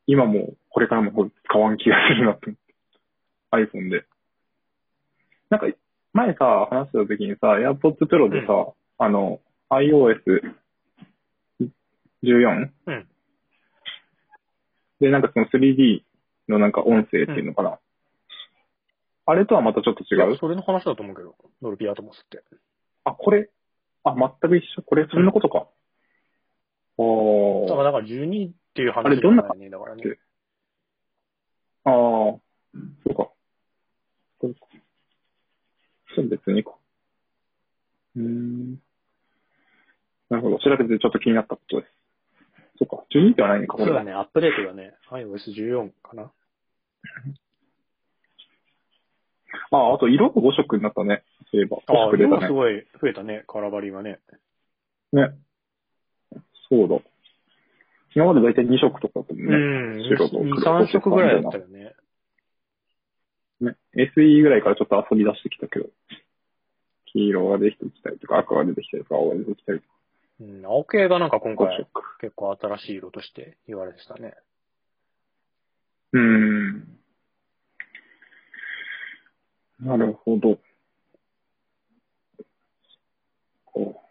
[0.06, 3.76] 今もこれからも使わん気がするなって思って。
[3.78, 4.04] iPhone で。
[5.50, 5.66] なんか、
[6.12, 12.70] 前さ、話してた時にさ、AirPods Pro でさ、あの、iOS14?
[12.86, 13.08] うん。
[15.00, 16.02] で、なんかその 3D
[16.48, 17.78] のなんか音声っていうのかな？
[19.26, 20.36] あれとはまたちょっと違う？
[20.38, 22.42] それの話だと思うけど、ドルビーアトモスって。
[23.04, 23.48] あ、これ、
[24.02, 24.82] あ、全く一緒？
[24.82, 25.68] これ、そんなことか。
[26.96, 27.68] おー。
[27.68, 30.02] だから、だから12っていう話あれどんなじゃないね、だからね。
[31.84, 32.40] ああ、そ
[33.10, 33.30] うか。
[34.40, 34.60] そうか。
[36.14, 36.72] それ別にか。
[38.16, 38.80] うーん。
[40.30, 40.58] なるほど。
[40.58, 41.92] 調べてちょっと気になったことです。
[42.78, 43.04] そうか。
[43.14, 43.98] 12ではないのか、これは。
[43.98, 44.94] そうだね、アップデートだね。
[45.10, 46.32] iOS14 かな。
[49.70, 51.24] あ、あと色が5色になったね。
[51.50, 51.78] そういえば。
[51.78, 54.20] 5ああ、色がすごい増えたね、カラバリがね。
[55.12, 55.30] ね。
[56.68, 56.98] そうだ。
[58.14, 59.56] 今までだいたい2色とかだったもんうね。
[60.00, 60.04] ん。
[60.04, 61.94] 白と黒2、3色ぐらいだったよね。
[63.60, 63.76] ね。
[63.94, 65.90] SE ぐらいからちょっと遊び出してきたけど。
[67.06, 69.94] 黄色が出てきたりとか、赤が出てきたりとか、青が出てきたりとか。
[70.40, 71.88] うん、青系がなんか今5回色。
[72.20, 74.34] 結構新しい色として言われてたね。
[76.12, 76.98] うーん。
[79.80, 80.58] なるほど。
[83.64, 84.02] こ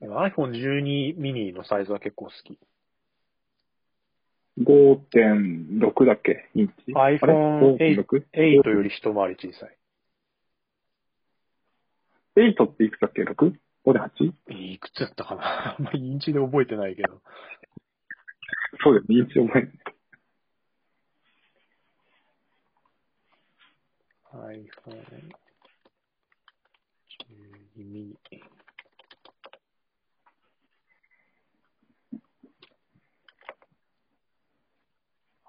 [0.00, 2.58] iPhone12 mini のサイズは結構好き。
[4.58, 6.50] う5.6だっけ？
[6.54, 8.24] インチ？iPhone あれ 5.6?
[8.34, 9.76] 8より一回り小さい。
[12.36, 14.32] 8っていくつだっけ ?6?5 で 8?
[14.72, 15.76] いくつだったかな？
[15.78, 17.22] あんまりインチで覚えてないけど。
[18.82, 19.24] そうだよね。
[19.24, 19.72] 認知覚えない。
[24.32, 25.32] iPhone
[27.76, 28.16] 12ミニ。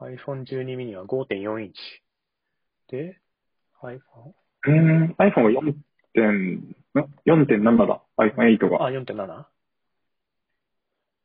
[0.02, 1.80] iPhone 12ミニは5.4インチ。
[2.90, 3.22] で、
[3.82, 4.00] iPhone?
[4.00, 5.76] うーん、iPhone が4
[6.14, 6.76] 点、ん
[7.26, 8.02] ?4.7 だ。
[8.18, 8.86] iPhone8 が。
[8.86, 9.40] あ、4.7?
[9.40, 9.46] う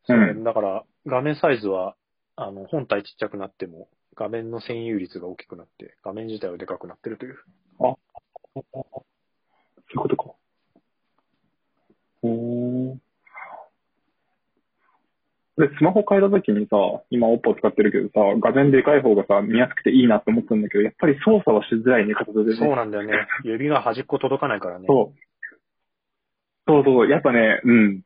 [0.07, 1.95] そうんだから、画面サイズは、
[2.37, 7.37] あの、本体ちっちゃくなっても、画面の占有率が大きくなって、画面自体はでかくなってるという。
[7.79, 7.99] そ
[8.57, 8.63] うい
[9.95, 10.33] うことか。
[12.23, 12.99] おー。
[15.59, 16.77] で、スマホ変えたときにさ、
[17.11, 22.57] 今 Oppo 使ってるけどさ、画面でかい方がさ、見やすくていいなって思ったんだけど、やっぱり操作はしづらいね、片手でね。
[22.57, 23.27] そうなんだよね。
[23.43, 24.87] 指が端っこ届かないからね。
[24.87, 25.19] そう。
[26.69, 28.03] そうそう、やっぱね、うん。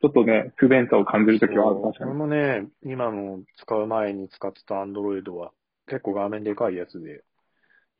[0.00, 2.10] ちょっとね、不便さを感じるときはある、確かに。
[2.10, 5.50] 俺もね、今の使う前に使ってた Android は、
[5.88, 7.24] 結構画面でかいやつで、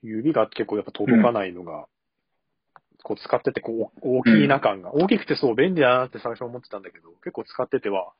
[0.03, 1.87] 指が結構やっぱ届かないのが、
[3.03, 8.12] こう使っててこう大きいな感が、大きくてそう便利だなって最初思ってたんだけど、結構使ってては、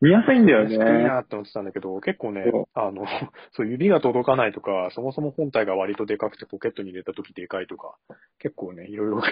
[0.00, 0.84] 見やすいんだよいいね。
[1.04, 3.06] なって思ってたんだけど、結構ねあの、
[3.52, 7.96] そう指が届かないとか、そもそも本体が割とでかくてポケットに入れた時でかいとか、
[8.38, 9.22] 結構ね、いろいろ、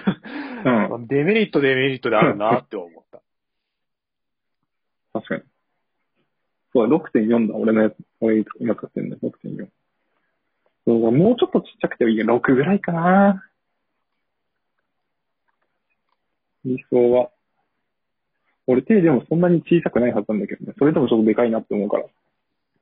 [0.93, 1.05] うん。
[1.07, 3.21] デメリットデメリットであるなって思った。
[5.13, 5.43] 確かに。
[6.73, 7.55] そうだ、6.4だ。
[7.55, 9.69] 俺のやつ、俺今使ってるんだ、6.4。
[10.87, 13.43] そうもうちょっとちっちゃくてもいいけど、6ぐらいかな。
[16.63, 17.29] 理想は。
[18.67, 20.73] 俺手でもそんなに小さくないはずなんだけどね。
[20.77, 22.05] それでもちょっとでかいなって思うから。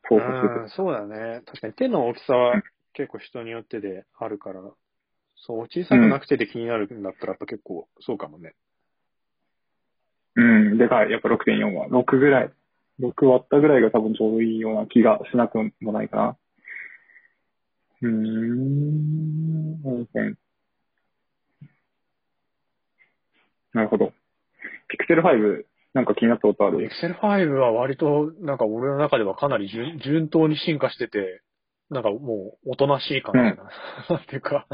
[0.09, 0.53] 操作してて。
[0.61, 1.41] うん、そうだね。
[1.45, 2.61] 確かに手の大きさは
[2.93, 4.61] 結構人によってであるから、
[5.35, 8.53] そう、小さくなくてで気になるんだったらやっぱ結構そうかもね。
[10.35, 11.11] うん、でかい。
[11.11, 11.87] やっぱ6.4は。
[11.87, 12.51] 6ぐらい。
[12.99, 16.37] 6割ったぐらいが多分ちょうどいいような気がしなくもないかな。
[18.01, 19.63] うーん。
[23.73, 24.13] なるほど。
[24.89, 31.41] Pixel 5、なんか気になったことある？Pixel 5は割となんか俺の中ではかなり順順当に進化してて、
[31.89, 34.17] なんかもうおとなしい感じな。
[34.17, 34.65] なんていうか、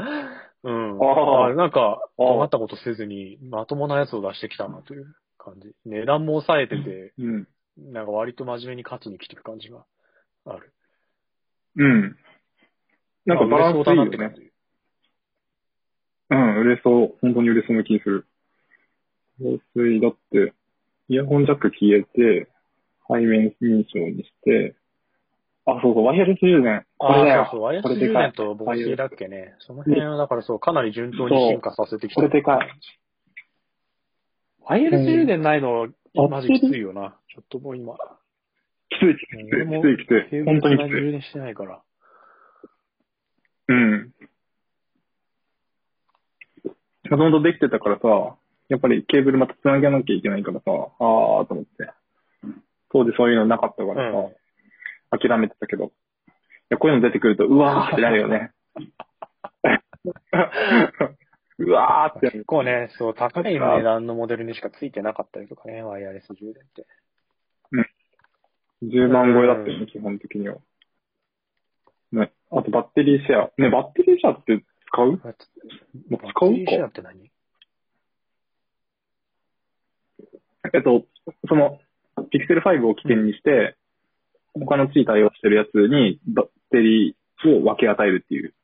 [0.62, 0.98] うん。
[0.98, 5.72] あーあなんか、困ったことせずにまともなやつを出してきたなという感じ。
[5.86, 7.48] 値段も抑えてて、うん。
[7.92, 9.84] なんか割と真面目に勝ちに来てる感じが
[10.44, 10.74] ある。
[11.76, 12.16] うん。
[13.26, 14.10] なんかバランスいいよね。
[14.10, 14.50] うだなって感じ。
[16.30, 17.14] うん、売れそう。
[17.22, 18.26] 本当に売れそうな気する。
[19.38, 20.52] 防水だって、
[21.10, 22.48] イヤホンジャック消えて、
[23.08, 24.76] 背面認証にして、
[25.66, 26.86] あ、そうそう、ワイヤレス充電。
[26.98, 27.42] これだよ。
[27.42, 29.56] あそうそう、ワイヤレス充電と防水だっけね。
[29.58, 32.14] その辺はだからそう、かなり順当に進化させてきた。
[32.14, 32.68] これでかい。
[34.62, 35.94] ワイヤレス充電ないの、うん
[36.30, 37.16] マジきついよな。
[37.32, 37.94] ちょっともう今。
[37.94, 40.44] きついきつい、きついきつい。
[40.44, 40.90] 本当にきつい。
[40.90, 41.82] 充電してないから。
[43.68, 44.12] うん。
[47.10, 48.36] もともとできてたからさ、
[48.70, 51.90] やっぱりケーブルまた繋げなきゃいけないからさ、あーと思って。
[52.92, 54.34] 当時そういうのなかったからさ、うん
[55.12, 55.86] 諦めてたけど。
[55.86, 55.88] い
[56.70, 58.52] や、こういうの出てくると、うわーってなるよね。
[61.58, 62.30] う わーって。
[62.30, 66.86] 結構ね、そう、高い値段のモデルにしかついてなかったりとかね、ワイヤレス充電って。
[68.84, 70.58] 10万超えだったよね、基本的には。
[72.12, 72.32] ね。
[72.52, 73.50] あとバッテリーシェア。
[73.58, 75.16] ね、バッテリーシェアって使う？
[75.16, 75.34] バッ
[76.08, 77.30] もう使うテリーシェアかって何？
[80.74, 81.04] えっと、
[81.48, 81.78] その、
[82.32, 83.76] Pixel 5を起点にして、
[84.54, 88.54] 他の地位対応してるやつにバッテリーを分け与えるっていう。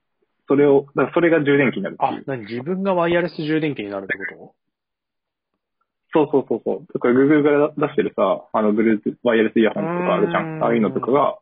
[0.49, 2.21] それを、だからそれが充電器になるっていう、。
[2.21, 4.55] あ何自分がワイヤレス充電器になるってこ
[6.13, 6.87] そうそうそうそう。
[6.93, 10.41] だから Google から出してるさ、あの、Bluetooth、ワイヤレスイヤホンとかあるじゃ。
[10.41, 11.39] うんんああいうのとかが、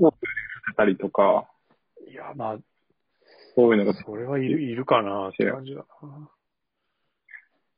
[0.00, 0.12] を
[0.76, 1.48] たりとか、
[2.04, 2.58] といや、まあ、
[3.54, 6.28] そういうのが、それはいる、いるかなって感じだな。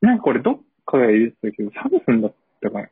[0.00, 2.88] なんかこれどっかが入れてたけど、サムスンだったかな。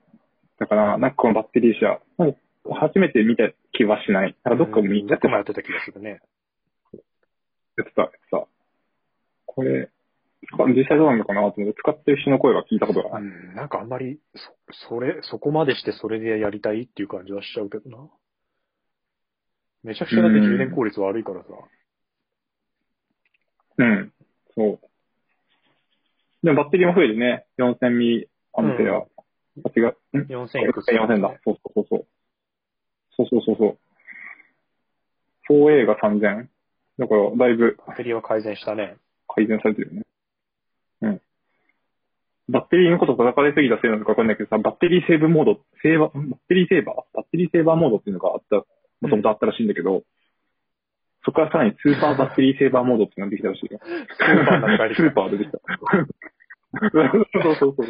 [0.59, 2.39] だから、なんかこのバッテリーシェア、なんか
[2.75, 4.37] 初めて見た気はしない。
[4.45, 6.21] なんかどっかも見うんやってたどっかもやってた気がするね。
[7.77, 8.47] やってた、やってた。
[9.47, 9.91] これ、
[10.75, 13.23] 実際どうなのかなと思って、使ってる人の声は聞いたことがない。
[13.23, 14.21] うん、なんかあんまり、
[14.71, 18.09] そ、それ、そこまでしてそれでやりたいっていう感じはしちゃうけどな。
[19.83, 21.49] めちゃくちゃだって充電効率悪いからさ。
[23.79, 24.13] うん。
[24.55, 24.81] そう。
[26.43, 27.47] でもバッテリーも増えるね。
[27.59, 28.97] 4000ミリアンペア。
[28.97, 29.03] あ、
[29.77, 30.19] 違う。
[30.19, 31.35] ん？4000いくつ4000だ。
[31.45, 32.07] そうそうそうそう。
[33.17, 33.79] そうそうそうそ
[35.51, 35.71] う。
[35.71, 36.49] 4A が3000。
[36.99, 38.97] だから、だいぶバッテリーは改善したね。
[39.29, 40.03] 改善されてるよね。
[42.73, 46.97] テリーのこと叩かれすぎたせいなのかわかんないけどさ、バッテリーセーブモード、セーバー、バッテリーセーバー？
[47.13, 48.57] バッテリーセーバーモードっていうのがあった、
[49.03, 50.05] もともとあったらしいんだけど、
[51.25, 53.81] そこからさらにスーパーバッテリーセーバーモードってのができたらしいよ。
[53.83, 55.59] スーパーなんかありスーパーでできた。
[56.73, 57.87] そうそうそう。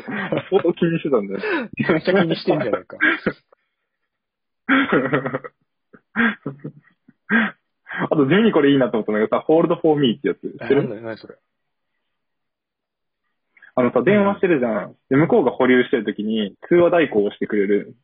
[0.51, 1.41] 相当気にしてたんだよ。
[1.89, 2.99] めっちゃ気にしてんじゃないか。
[8.11, 10.41] あと地味にこれいいなと思ったのがさ、hold for me ってやつ。
[10.41, 10.83] 知ってる？
[10.83, 11.37] えなんだよ、何それ。
[13.75, 14.97] あのさ、電話してるじゃん。
[15.09, 17.95] で、向こうが保留してるときに通話代行をしてくれる。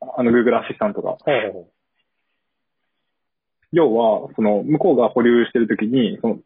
[0.00, 1.12] あの、Google アシスタントが。
[1.12, 1.68] ほうほうほ
[3.74, 6.38] 要は、その、向こうが保留してるときに、その、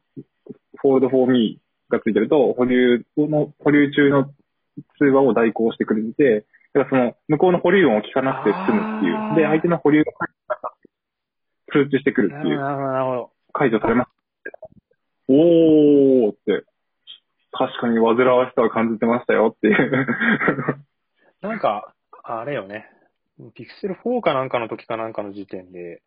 [0.82, 1.60] hold for me
[1.90, 4.24] がついてると、保留の、保留中の
[4.98, 9.36] 通話を代行してくれて、だからその、向こうの保留音を聞かなくて済むっていう。
[9.36, 10.12] で、相手の保留が
[11.72, 12.38] 通知してくるう。
[12.38, 12.58] っていう。
[12.58, 13.30] なるほど、なるほど。
[13.52, 14.10] 解除されます。
[15.28, 16.64] おーって、
[17.52, 20.06] 確かに煩わしさを感じてましたよっていう。
[21.42, 22.86] なんか、あれよね。
[23.54, 26.02] ピクセル4かなんかの時かなんかの時点で、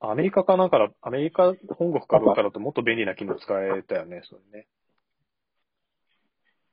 [0.00, 4.66] アメリカかなんかだ、アメリカ本国かどうかだともっと便利な機能使えたよね、それね。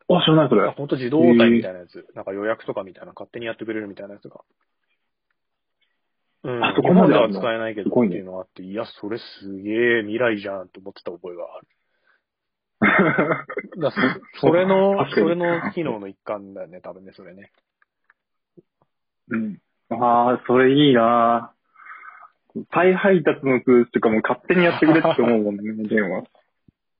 [0.07, 0.69] あ、知らないそれ。
[0.69, 2.05] ほんと自動応対みたいなやつ。
[2.13, 4.41] なんか予約とかみたいな、勝手にやってくれるみたいなやつが。
[6.43, 6.63] うん。
[6.63, 7.39] あそこまであるの？
[7.39, 11.67] 使えないけどっていうのがあって、いや、それすげえ未来じゃんって思ってた覚えがある。
[13.81, 13.89] だ
[14.37, 17.51] そそれの、それの機能の一環だよね、多分ね、それね。
[19.29, 19.57] うん。
[19.89, 21.54] ああ、それいいな
[22.71, 26.23] 再配達の通知とかも勝手にやってくれって思うもんね、 電話。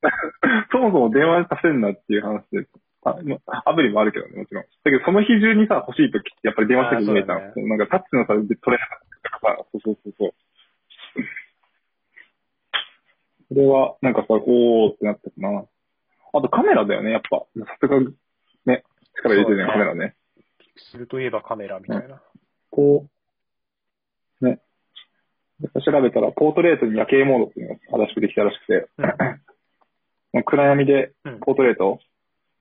[0.71, 2.67] そもそも電話させんなっていう話で。
[3.07, 3.15] あ
[3.69, 4.63] アプリもあるけどね、もちろん。
[4.63, 7.37] だけど、その日中にさ、欲しいときってやっぱり電話したきゃいけないじゃん。
[7.37, 10.33] あーそうだねなんかタッチのさ、で取れなかったとかさ、そうそうそうそう。
[13.49, 15.65] それは、なんかさ、おーってなったかな。
[16.33, 17.45] あとカメラだよね、やっぱ。
[17.63, 17.99] さすが、
[18.65, 18.83] ね、
[19.17, 20.15] 力入れてるね、そうだねカメラね。
[20.77, 22.21] するといえばカメラみたいな。
[22.71, 23.05] こ
[24.41, 24.59] う、ね。
[25.61, 28.87] 調べたら、ポートレートに夜景モードっていうのが新しくできたらしくて、
[30.33, 31.99] もう暗闇でうんポートレート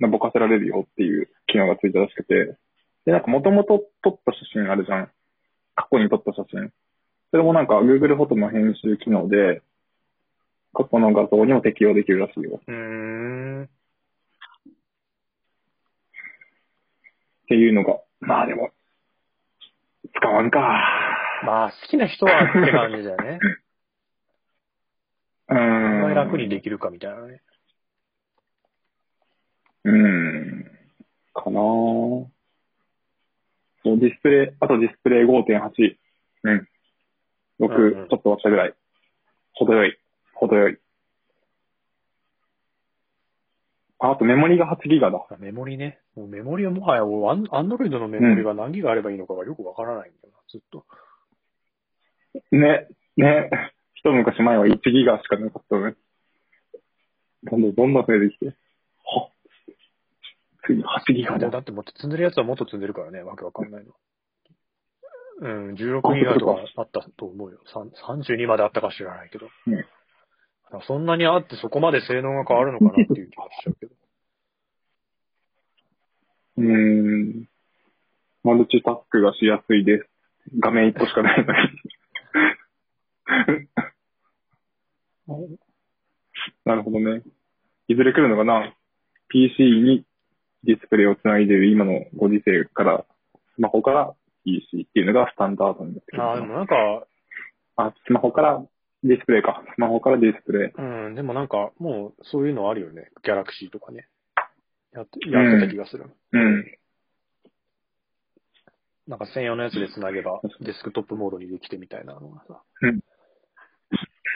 [0.00, 2.56] がぼかせられるよっていう機能がついたらしくて、
[3.04, 5.10] で、なんか元々撮った写真あるじゃん。
[5.74, 6.72] 過去に撮った写真。
[7.30, 9.62] それもなんか Google フォトの編集機能で、
[10.72, 12.60] 過去の画像にも適用できるらしいよ。
[12.66, 13.64] うーん。
[13.64, 13.68] っ
[17.46, 18.70] ていうのが、まあでも、
[20.16, 21.03] 使わんか。
[21.44, 23.38] まあ、好きな人はって感じだよね。
[25.48, 25.58] うーん。
[25.58, 27.42] こんなに楽にできるかみたいなね。
[29.84, 30.64] うーん。
[31.34, 32.26] かなぁ。
[33.84, 35.96] ディスプレイ、あとディスプレイ5.8。
[36.44, 36.68] うん。
[37.60, 38.74] 6、うんうんちょっと割ったぐらい。
[39.52, 39.98] 程よい。
[40.34, 40.78] 程よい。
[43.98, 45.26] ああとメモリが8ギガだ。
[45.38, 45.98] メモリね。
[46.16, 47.04] もうメモリはもはや、ア
[47.34, 50.84] ンアンドロイドのメモリが何ギガあればいいのかがよくわからないんだよな、ずっと。
[52.52, 53.50] ね、ね。
[53.94, 55.96] 一昔前は1ギガしかなかったのね。
[57.44, 58.46] どんどんどんどん増えてきて。
[58.46, 59.30] は
[60.66, 61.50] ついに8ギガだ。
[61.50, 63.92] だってもっと積んでるやつはもっと積んでるからね、わけわかんないの。
[65.40, 67.58] うん、16ギガとかあったと思うよ。
[67.72, 69.48] さん32まであったか知らないけど。
[69.66, 73.92] うんだからそんなにあってそこまで性能が変わるのかなっていう気がしちゃうけど。
[76.56, 77.48] うーん。
[78.42, 80.08] マルチタスクがしやすいです。
[80.60, 81.58] 画面1個しかないのに。
[86.64, 87.22] なるほどね。
[87.88, 88.74] いずれ来るのかな
[89.28, 90.04] ?PC に
[90.64, 93.04] ディスプレイをつないでいる今のご時世から、
[93.54, 96.16] スマホから PC っていうのがスタンダードになって。
[96.16, 97.06] ああ、でもなんか、
[97.76, 98.64] あ、スマホから
[99.02, 99.62] ディスプレイか。
[99.74, 100.70] スマホからディスプレイ。
[100.70, 103.10] うん、でもなんか、もうそういうのあるよね。
[103.22, 104.08] ギャラクシーとかね。
[104.92, 106.06] やって、やってた気がする。
[106.32, 106.64] うん。
[109.06, 112.62] なんか専用のやつで繋げばデスクトップモードにできてみたいなのがさ。
[112.82, 113.00] うん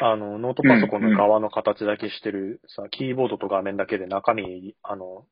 [0.00, 5.26] あの、ノートパソコンの側の形だけしてるさ、キーボードと画面だけで中身、あの、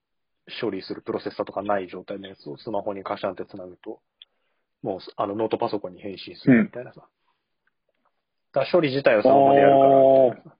[0.60, 4.00] 処理するプロセッサーとかない状態のやつをスマホにカシャンって繋ぐと、
[4.82, 7.00] もう、あの、ノートパソコンに変身するみたいなさ。
[7.00, 9.72] だから処理自体はそのままでやる
[10.34, 10.56] から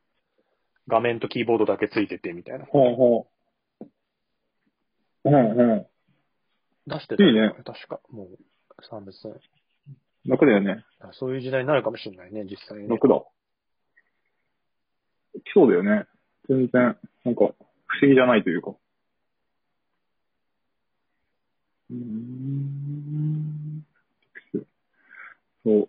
[0.88, 2.66] 画面とキーボードだけついててみたいな。
[2.66, 3.26] ほうほ
[3.80, 3.86] う。
[5.24, 5.86] うんうん。
[6.86, 8.00] 出してたいいね確か。
[8.11, 8.28] もう、
[8.88, 9.28] サービス。
[10.26, 10.84] 楽だよね。
[11.12, 12.88] そういう時代になるかもしれないね、実際に、ね。
[12.90, 13.22] 楽だ。
[15.45, 16.07] 来そうだよね。
[16.49, 17.41] 全然、なんか、
[17.87, 18.70] 不思議じゃないというか。
[21.91, 23.87] うーん。
[25.64, 25.89] そう。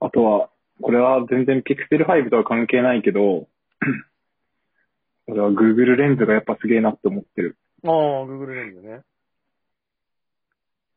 [0.00, 0.50] あとは、
[0.82, 3.48] これは全然 Pixel 5とは関係ないけど、
[5.26, 7.56] これは Google レンズがやっぱすげえなって思ってる。
[7.84, 7.90] ああ、
[8.26, 9.02] Google レンズね。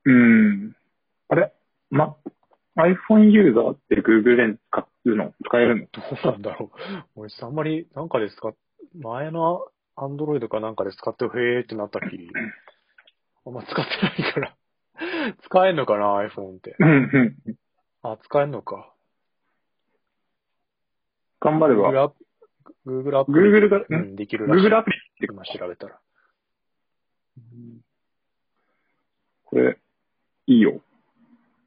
[0.06, 0.76] うん。
[1.30, 1.54] あれ？
[1.90, 2.16] ま、
[2.78, 5.34] iPhone ユーザーって Google レンズ使うの？
[5.46, 5.88] 使えるの？
[5.92, 6.80] どうなんだろう。
[7.16, 8.54] 俺、あんまり、なんかで使っ、
[9.00, 9.66] 前の
[9.96, 12.30] Android かなんかで使って、へーってなったきり、
[13.46, 14.56] あんま使ってないから。
[15.44, 16.76] 使えんのかな、iPhone って？
[16.80, 17.56] うんうん。
[18.04, 18.94] あ、使えんのか。
[21.40, 22.14] 頑張れ Google ば。
[22.86, 23.50] Google アプリ。
[23.52, 24.68] Google がうん、できるらしい。
[24.68, 26.00] Google アプリって今調べたら。
[29.46, 29.78] これ、
[30.48, 30.82] いいよ。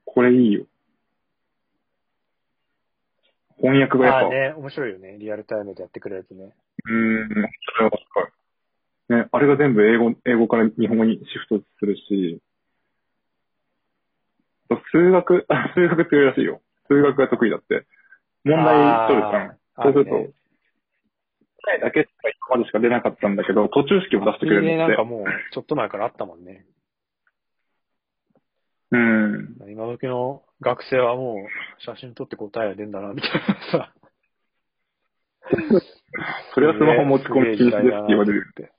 [0.04, 0.66] これいいよ。
[3.62, 5.16] 翻訳がやっぱ、ああね、面白いよね。
[5.18, 6.54] リアルタイムでやってくれるやつね。
[6.84, 8.20] うーん、それはわか
[9.08, 9.16] る。
[9.16, 12.40] ね、あれが全部英語、英語から日本語にシフトするし、
[14.92, 16.60] 数学、あ数学強いらしいよ。
[16.88, 17.86] 数学が得意だって。
[18.44, 19.58] 問題取るじゃん。
[19.82, 20.10] そうすると、
[21.62, 22.12] 答えだけしか
[22.50, 24.96] 今までしか出なかったんだけど、途中式を出してくれるね、んだって。
[24.96, 26.64] なんかもう、ちょっと前からあったもんね。
[28.92, 29.56] うん。
[29.68, 33.38] 今時の学生はもう、写真撮って答えが出んだな、みたいな
[33.70, 33.94] さ。
[36.54, 38.42] それはスマホ持ち込み禁止ですって言われる。
[38.56, 38.72] る。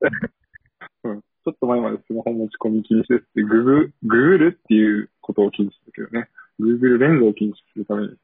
[1.04, 1.22] うん。
[1.22, 6.28] ちょっと前までスマホ持ち込み禁止ですって、ググ、ググるっていうことを禁止したけどね。
[6.58, 8.16] グーグルレンズを禁止するために。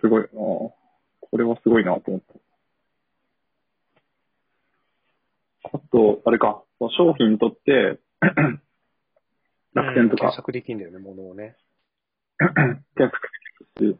[0.00, 0.72] すごいなぁこ
[1.36, 2.34] れはすごいなと思った。
[5.74, 6.62] あと、あれか、
[6.96, 7.98] 商品取って、
[9.74, 11.56] 楽天とか検、索できんだよね、ものをね。
[12.38, 13.10] 検索で
[13.78, 13.98] きるし、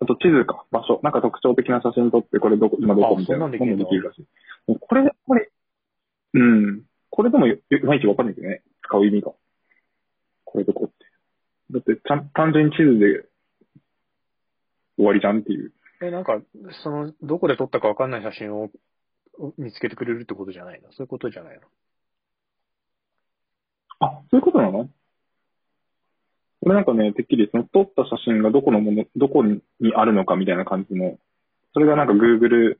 [0.00, 4.26] あと地図か、場所、なんか特徴的な写真撮って、これどこ、今どこみたいな、あそんなんできるんだできるらしい。
[4.66, 5.50] これ、これ、
[6.34, 9.32] うん、これでもいまいちわかんないけどね、使う意味が。
[10.44, 10.94] これどこって。
[11.72, 13.28] だって、ちゃん単純に地図で
[14.96, 15.72] 終わりじゃんっていう。
[16.02, 16.40] え、なんか、
[16.82, 18.70] その、どこで撮ったかわかんない写真を
[19.58, 20.92] 見つけてくれるってことじゃないの？
[20.92, 21.62] そういうことじゃないの？
[24.00, 24.88] あ、そういうことなの？
[26.62, 29.62] これなんかね、てっきりその撮った写真がどこのもの、どこに
[29.94, 31.18] あるのかみたいな感じの、
[31.72, 32.76] それがなんか Google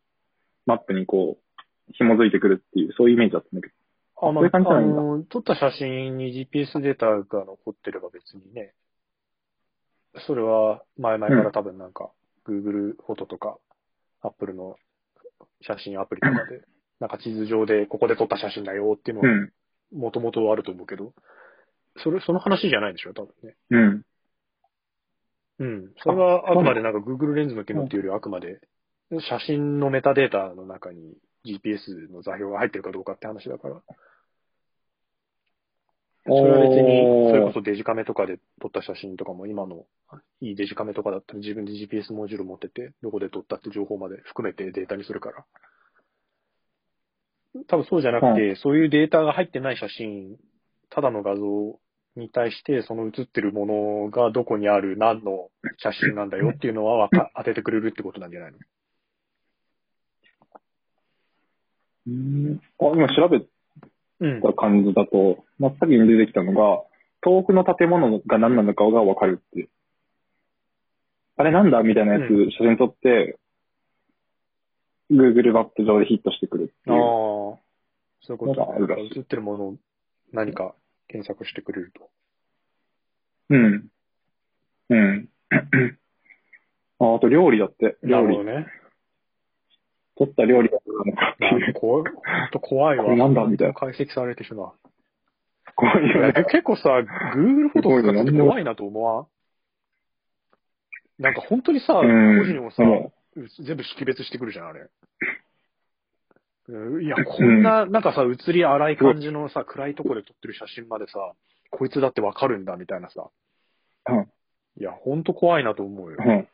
[0.67, 1.61] マップにこう、
[1.93, 3.73] 紐づいてくるっていう、そういうイメージだったんだけ
[4.21, 4.29] ど。
[4.29, 8.75] あ、まそういう感じじゃあ、ないんだあの、撮った写真に GPS データが残ってれば別にね、
[10.27, 12.11] それは前々から多分なんか、
[12.47, 13.59] Google フォトとか、
[14.23, 14.77] Apple の
[15.63, 16.63] 写真アプリとかで、
[17.01, 19.53] なんか地図上でここで撮った写真だよっていうのは、うん。
[19.93, 21.13] もともとあると思うけど、
[22.03, 23.57] それ、その話じゃないでしょ、多分ね。
[23.71, 24.03] うん。
[25.59, 25.93] うん。
[26.03, 28.61] それはあくまでなんか Google レンズの機能っていうよりはあくまで、
[29.11, 31.15] 写真のメタデータの中に
[31.45, 33.83] GPS の座標が入ってるかどうかって話だから。
[36.27, 39.87] それは別に、それこそデジカメとかで撮った写真とかも今の
[40.41, 45.45] いいデジカメとかだったら自分で GPS モジュール持ってて、どこで撮ったって情報まで含めてデータにするから。
[47.69, 50.37] 多分そうじゃなくて、そういうデータが入ってない写真、
[50.91, 51.79] ただの画像
[52.17, 55.49] に対して、その写ってるものがどこにある何の
[55.79, 58.59] 写真なんだよっていうのはわか当ててくれるってことなんじゃないの？
[62.09, 63.43] うんあ今調べ
[64.23, 64.43] うん。
[64.43, 66.83] た感じだと、真っ先に出てきたのが、
[67.23, 69.69] 遠くの建物が何なのかがわかるって。
[71.37, 73.39] あれなんだみたいなやつ、う写真撮って、
[75.11, 77.03] Google マップ上でヒットしてくるってああ、いう。
[77.03, 77.59] そ
[78.29, 79.09] ういうことかあるらしいね。
[79.13, 79.77] 写ってるものを
[80.33, 80.75] 何か
[81.09, 82.11] 検索してくれると。
[83.51, 83.89] うん。
[84.91, 85.29] うん。
[87.01, 87.97] ああと料理だって。
[88.03, 88.67] 料理ね。
[90.17, 91.73] 撮った料理がどうなのかってなんい
[92.53, 93.17] と怖いわ。
[93.17, 94.73] なんだみたいな解析されてしまう。
[95.77, 96.33] 怖いよね。
[96.51, 96.91] 結構さ、
[97.35, 99.27] Google フォト使って怖いなと思わん？
[101.23, 104.89] なんか本当にさ、うん個人をさ、も全部識別してくるじゃん、あれ。
[106.69, 111.35] う んいや、こんな、なんかさ、映り荒い感じのさ、暗いとこで撮ってる写真までさ、
[111.71, 113.31] こいつだってわかるんだ、みたいなさ。
[114.09, 114.31] うん
[114.77, 116.17] いや、ほんと怖いなと思うよ。
[116.19, 116.49] うん。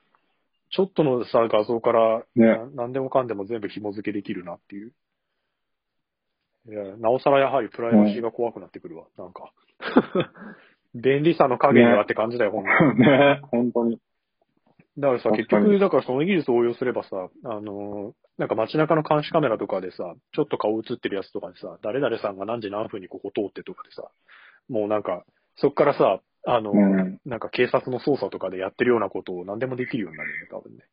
[0.71, 4.93] ちょっとのさ、画像から、ねな何でもかんでも全部紐付けできるなっていう。
[6.69, 9.53] いや、なおさらやはりプライバシーが怖くなってくるわ、なんか。
[10.95, 14.01] 便利さの影にはって感じだよ、ほんとね本当に。
[14.99, 24.11] だからさ、結局、だからその技術を応用すればさ、あのーなんか街中の監視カメラとかでさ、ちょっと顔映ってるやつとかでさ、誰々さんが何時何分にここ通ってとかでさ、
[24.69, 25.25] もうなんか、
[25.57, 30.85] そっからさ、あのーうんなんか警察の捜査とかでやってるようなことを何でもできるようになるよね、多分ね。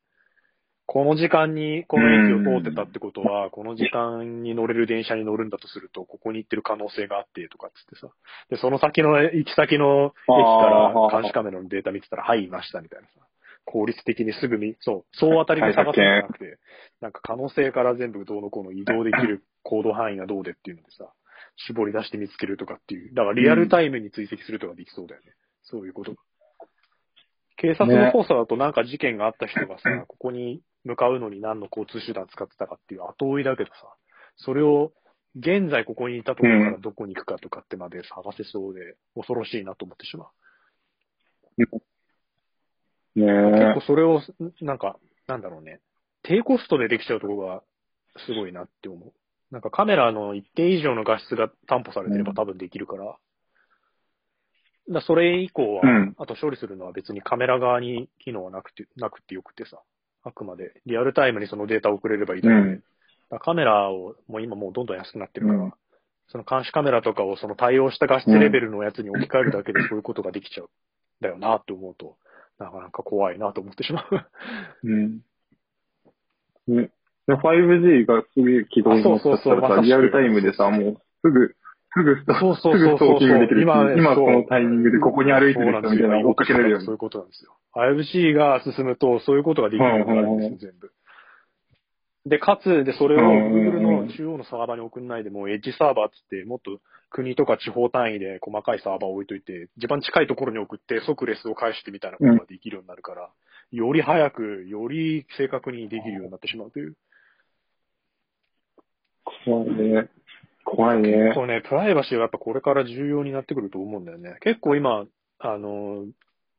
[0.85, 8.13] この時間にこの駅を通ってたってことは、この時間に乗れる電車に乗るんだとすると、ここに行ってる可能性があって、とかっつってさ。
[8.49, 13.13] で、その先の行き先の駅から監視カメラのデータ見てたら、はい、いました、みたいなさ。
[13.65, 16.57] 効率的にすぐ見、そう、 総当たりで探すんじゃなくて、
[17.01, 21.11] なんか可能性から全部どうのこうの移動できる行動範囲がどうでっていうのでさ、
[21.55, 23.13] 絞り出して見つけるとかっていう。
[23.13, 25.33] だからリアルタイムに追跡するとかできそうだよね。
[25.63, 26.15] そういうこと。
[27.57, 33.75] 警察の捜査だとなんか事件があった人がさ、ここに向かうのに何の交通手段使ってたかっていう後追いだけどさ、
[34.37, 34.91] それを
[35.35, 40.27] 現在ここにいたところからどこに行くかとかってまで探せそうで、恐ろしいなと思ってしまう。
[43.15, 44.21] ね結構それを、
[44.61, 44.97] なんか、
[45.27, 45.79] なんだろうね。
[46.23, 47.63] 低コストでできちゃうところが
[48.25, 49.13] すごいなって思う。
[49.51, 53.17] なんかカメラの一定以上の画質が担保されてれば多分できるから。
[54.89, 59.79] だそれ以降は、うんあと処理するのは別にカメラ側に機能はなくて、なくてよくてさ。
[60.25, 62.61] あくまでリアルタイムにそのデータを送れればいいだけで。
[62.61, 62.83] うん
[63.29, 65.73] だカメラを、もう今もうどんどん安くなってるから、うん
[66.29, 70.69] その監視カメラとかをその対応した画質レベルのやつに置き換えるだけでそういうことができちゃうん
[71.21, 72.17] だよなって思うと、
[72.59, 74.87] なかなか怖いなと思ってしまう。
[74.87, 75.21] うん。
[76.67, 76.91] ね。
[77.27, 81.55] で 5G がすげえ起動になったあそうそうそうらさ、リアルタイムでさ、もうすぐ、
[81.95, 87.55] すぐそうそうそうそうできるし、今ね今このタイミングでここに歩いてる人みたいなの追っかけれるよねそういうことなんですよ。
[87.75, 90.91] 5G が進むと、そういうことができるようになるんですよ、全部。
[92.25, 96.79] で、かつ、で、それを Google の中央のサーバーに送んないで、もうエッジサーバーっつって、もっと
[97.13, 103.29] 国とか地方単位で細かいサーバーを置いといて、一番近いところに送って即レスを返してみたいなことができるようになるから、
[103.71, 106.95] より早く、より正確にできるようになってしまうという。
[109.45, 110.09] 怖いね。
[110.65, 111.31] 怖いね。
[111.35, 114.37] そうね、プライバシーはやっぱこれから重要になってくると思うんだよね。
[114.41, 115.05] 結構今、
[115.39, 116.05] あの、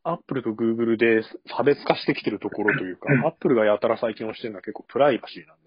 [0.05, 1.23] アップルとグーグルで
[1.57, 5.64] 差別化してきてるところというか、アップルがやたら最近押してるのは結構プライバシーなん。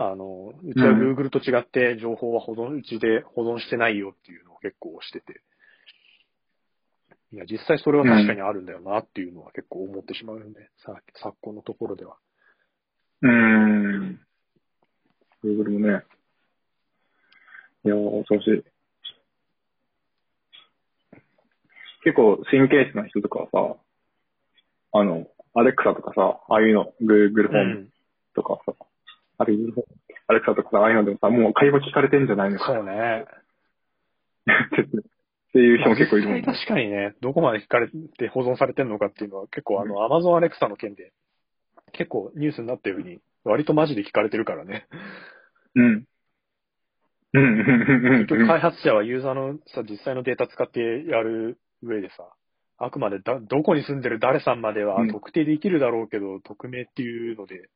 [0.00, 5.40] あの、うちはグーグルと違って情報は保存、うちで保存してないよっていうのを結構押してて。
[7.32, 10.70] いや、実際それは確かにあるんだよなっていうのは結構思ってしまうよね。
[10.86, 12.16] さ昨今のところでは。
[13.22, 14.20] うーん。
[15.42, 16.04] Google もね。
[17.84, 18.64] いやー、恐ろしい。
[22.04, 23.76] 結構神経質な人とかはさ、
[24.92, 27.92] あの、アレクサとかさ、ああいうの、Google うホームん。
[28.36, 28.72] とかさ、
[29.38, 29.54] あれ、
[30.26, 33.24] アレクサとかさ、ああいうのでもさ、もう会話聞かれてんじゃないのかそうね。
[35.48, 41.12] っていう人も結構いるもん実際確かにね、どこまで聞かれて保存されてるのかっていうのは結構あの、Amazon Alexa の件で、
[41.92, 44.86] 結構ニュースになったように、割とマジで聞かれてるからね。
[45.74, 46.04] うん。
[47.34, 48.26] うん、うん、うん、うん。
[48.26, 52.28] 結局開発者はユーザーのさ、実際のデータ使ってやる上でさ、
[52.78, 57.68] あくまでだ、どこに住んでる誰さんまではうん特定できるだろうけど、匿名っていうので、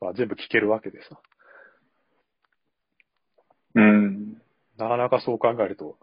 [0.00, 1.20] まあ、全部聞けるわけでさ。
[3.74, 4.34] うん。
[4.76, 5.98] なかなかそう考えると、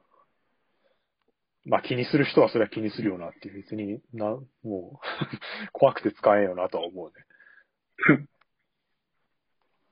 [1.65, 4.25] まあ気にする人はそれは気にするよなっていう、別にな、
[4.63, 5.05] もう、
[5.73, 7.13] 怖くて使えんよなとは思うね。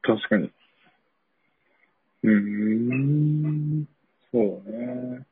[0.01, 0.51] 確かに。
[2.23, 2.31] うー
[3.81, 3.87] ん。
[4.31, 5.25] そうね。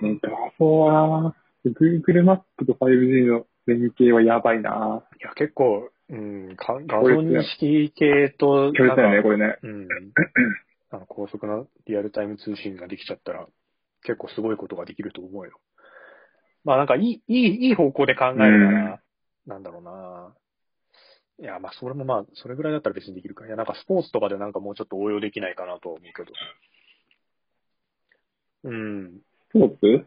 [0.00, 5.02] ね画像はな、Google マップと 5G の連携はやばいな。
[5.20, 6.16] いや、結構、う
[6.52, 9.58] ん、か画像認識系と、強烈だよね、なんかこれね。
[9.62, 9.88] うん。
[10.90, 13.46] あの、高速なリアルタイム通信ができちゃったら、
[14.02, 15.60] 結構すごいことができると思うよ。
[16.64, 19.00] まあなんかいい、いい、いい方向で考えるなら、
[19.46, 20.34] なんだろうな。
[21.38, 23.46] いや、まあそれもまあ、それぐらいだったら別にできるか。
[23.46, 26.32] いや、なんかスポーツとかでなんかもうちょっと応用できないかなとは思うけど。
[28.64, 29.20] うん。
[29.50, 30.06] スポーツ？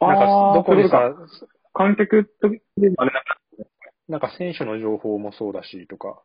[0.00, 0.26] なんか、
[0.56, 3.38] どこにそういうとさ、観客と、あれなんか、
[4.08, 6.22] なんか選手の情報もそうだしとか、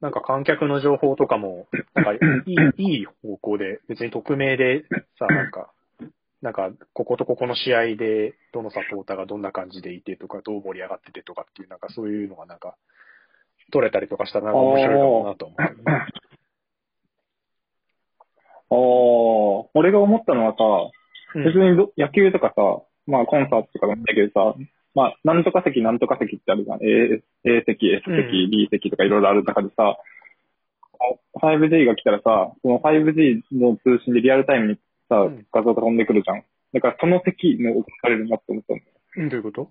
[0.00, 2.18] なんか観客の情報とかも、なんかい
[2.76, 4.84] い、いい方向で、別に匿名で
[5.18, 5.72] さ、なんか、
[6.42, 12.76] なんか、こことここの試合で、どのサポーターがどんな感じでいてとか、どう盛り上がっててとかっていう、なんかそういうのがなんか、
[13.72, 15.82] 取れたりとかしたらなんか面白いかもなと思うよね。
[18.70, 20.58] ああ、俺が思ったのはさ、
[21.34, 22.62] うん別にど野球とかさ、
[23.06, 24.56] まあコンサートとかもだけどさ、
[24.94, 26.78] まあ、なんとか席、なんとか席ってあるじゃん。
[26.82, 29.96] A, A 席、S うん席、B 席とかいろいろある中でさ、
[31.42, 34.78] 5G が来たらさ、その 5G の通信でリアルタイムに
[35.08, 36.44] さうん、画像が飛んでくるじゃん。
[36.72, 38.80] だからその席も置かれるなって思ったの。
[39.16, 39.70] うん、どういうこと？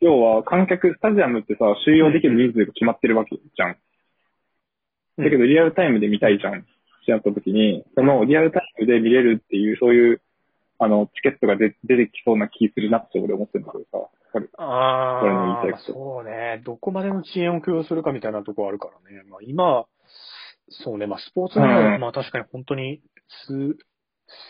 [0.00, 3.76] 要は観客、スタジアムってさ、収容できる人数が決まってるわけじゃん。
[5.18, 6.60] だけどリアルタイムで見たいじゃん。
[6.60, 6.62] っ
[7.06, 10.20] てなった時に、そのリアルタイムで見れるっていう、そういう、
[10.78, 14.10] あの、チケットが出出てきそうな気するなって俺思ってるんだけどさ。
[14.58, 16.62] ああそうね。
[16.64, 19.22] どこまでの遅延を許容するかみたいなところあるからね。
[19.30, 19.86] まあ今、
[20.68, 21.06] そうね。
[21.06, 23.00] まあスポーツなら、うんまあ確かに本当に
[23.46, 23.78] 数、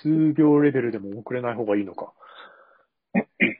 [0.03, 2.13] 数秒レベルでも遅れない方がいいのか。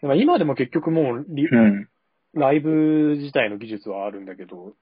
[0.03, 1.89] まあ今でも結局もうリ、うん。
[2.35, 4.75] ライブ自体の技術はあるんだけど、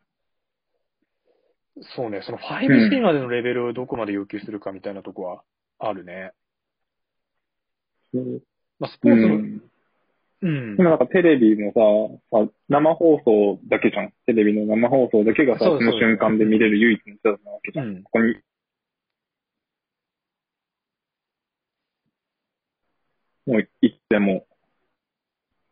[1.97, 5.43] そうね、その 5G までのレベルをどこまで要求するかみたいなとこは
[5.79, 6.33] あるね。
[8.15, 8.41] うん
[8.79, 9.63] まあ、スポーツの、うん
[10.43, 10.77] うん。
[10.79, 11.73] 今なんかテレビも
[12.31, 14.13] さ、さ生放送だけじゃん。
[14.27, 17.87] テレビの生放送だけがさ、その瞬間で見れる唯一の手段なわけじゃん。
[17.87, 18.35] うんここに。
[23.47, 24.47] もういつでも、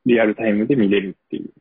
[0.04, 1.52] リアルタイムで見れるっていう。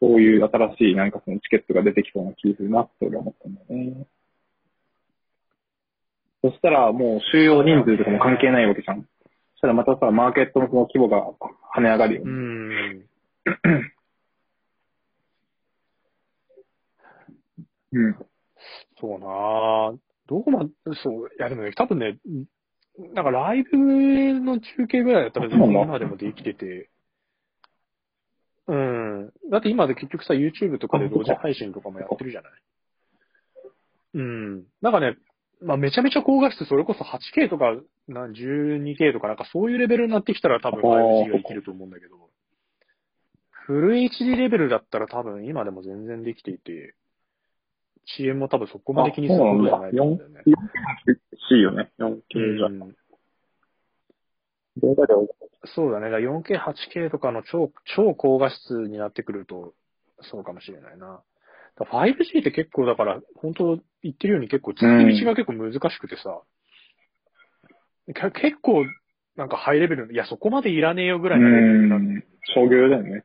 [0.00, 4.06] そういう新しいなんかそのチケットが出てきそうな気がするなって俺は思ったんだよね。
[6.42, 9.06] そしたらもう収容人数とかも関係ないわけじゃん。
[9.66, 11.26] たらまたさ、マーケットのその規模が
[11.76, 12.30] 跳ね上がるよね。
[12.30, 13.06] うん。
[17.92, 18.16] うん。
[19.00, 19.96] そうなぁ。
[20.28, 20.70] どこまで、
[21.02, 22.18] そう、いやでもね、多分ね、
[23.14, 23.76] なんかライブ
[24.40, 26.90] の中継ぐらいだったら全然今でもできてて、
[28.68, 29.32] うん。
[29.50, 32.52] だって今で結局さ、YouTube とかで同時配信とかもやってるじゃない
[34.14, 34.64] うん。
[34.80, 35.16] なんかね、
[35.62, 37.74] まあめちゃめちゃ高画質、それこそ 8K とか、
[38.08, 42.16] な 12K とかなんかそういうレベルになってきたら多分 5G が生きると思うんだけど、
[43.50, 46.94] フル HD レベルだったら多分今でも全然できていて、
[48.08, 50.42] 遅延も多分そこまで気にすることじゃないと思うんだよね。
[50.46, 50.52] 4K
[51.08, 51.90] 欲しいよね。
[51.98, 52.66] 4K じゃ。
[52.66, 52.96] うん
[55.68, 56.10] そうだね。
[56.10, 59.74] だから 4K、8K とかの超、超高画質になってくると、
[60.20, 61.22] そうかもしれないな。
[61.78, 66.40] だから 5G って結構だから、本当言ってるように結構、使い道が結構難しくてさ、
[68.14, 68.86] け結構、
[69.36, 72.26] なんかハイレベル、いや、そこまでいらねえよぐらいのレベルなんだよね。
[72.54, 73.24] 商業だよね。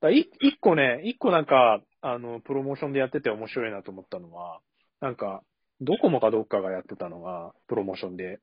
[0.00, 0.28] だ一
[0.60, 4.60] 個ね、一個なんか、あの、プロモーションでやってて面白いなと思ったのは、
[5.00, 5.42] なんか、
[5.80, 8.38] ドコモかどっかがやってたのが、プロモーションで、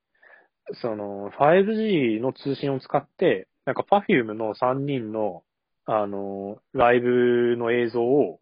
[0.81, 5.43] その、5G の通信を使って、なんか Perfume の3人の、
[5.85, 8.39] あの、ライブの映像を、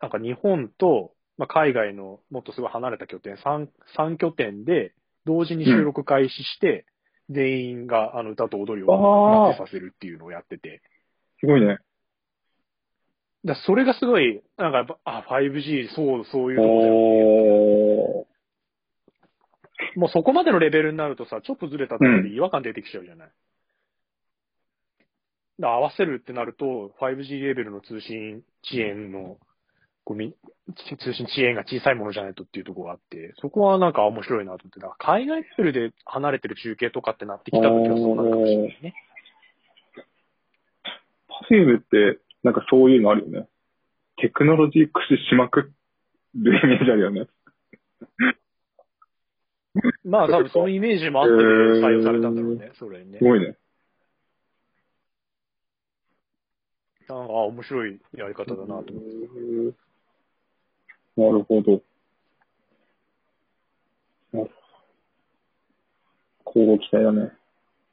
[0.00, 4.92] なんか日本と、まあ、海外のもっとすごい離れた拠点、3、三拠点で
[5.24, 6.86] 同時に収録開始して、
[7.30, 10.82] 全員があの歌と踊りをあー待ってさせるっていうのをやってて、
[11.40, 11.78] すごいね。
[13.44, 16.82] だそれがすごい、なんかやっぱ、あ、5G、そう、そういうとこおー。
[16.82, 16.86] だ
[18.18, 18.26] よ
[19.96, 23.32] もうそこまでのレベルになるとさ、ちょっとずれただけで違和感出てきちゃうじゃない。
[25.58, 29.38] だ合わせるってなると、5G レベルの通信遅延の、
[30.04, 30.34] こうみ
[30.98, 38.94] 通信遅延が小さいものじゃないとっていうところがあって、そこはなんか面白いなと思って、だから海外レベルで離れてる中継とかってなってきた時はそうなるかもしれないね。
[41.28, 43.48] パフュームって、なんかそういうのあるよね。
[44.16, 45.72] テクノロジー駆使しまくる
[46.34, 47.26] イメージあるよね。
[50.04, 53.24] まあ多分そのイメージもあって採用されたんだろうね、それにねす。
[53.24, 53.56] ごいね。
[57.08, 59.91] なんか、あ、面白いやり方だなと思って。
[61.16, 61.82] なるほど。
[64.32, 64.40] な
[66.46, 67.32] 交互期待だね。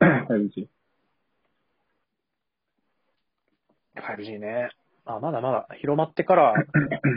[0.01, 0.67] 5G。
[3.95, 4.69] 5G ね。
[5.05, 6.53] あ、まだまだ広まってから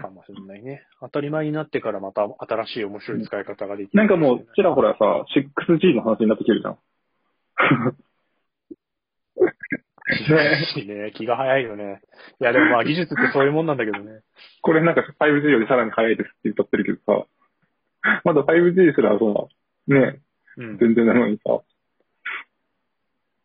[0.01, 0.83] かもしれないね。
[1.01, 3.99] 当たり前になってからまた新しい面白い使い方ができる。
[3.99, 6.79] なんかもう、ちらほらさ、6G の話になってきてるじゃん。
[10.13, 12.03] ねね、気が早いよね。
[12.41, 14.21] いや、でもまあ 技術ってそういうもんなんだけどね。
[14.61, 16.99] これなんか 5G よりさらに早いですって言っちゃってるけど
[18.05, 19.49] さ、まだ 5G すらその、
[19.87, 20.21] ね、
[20.57, 20.79] うん。
[20.79, 21.61] 全然なのにさ、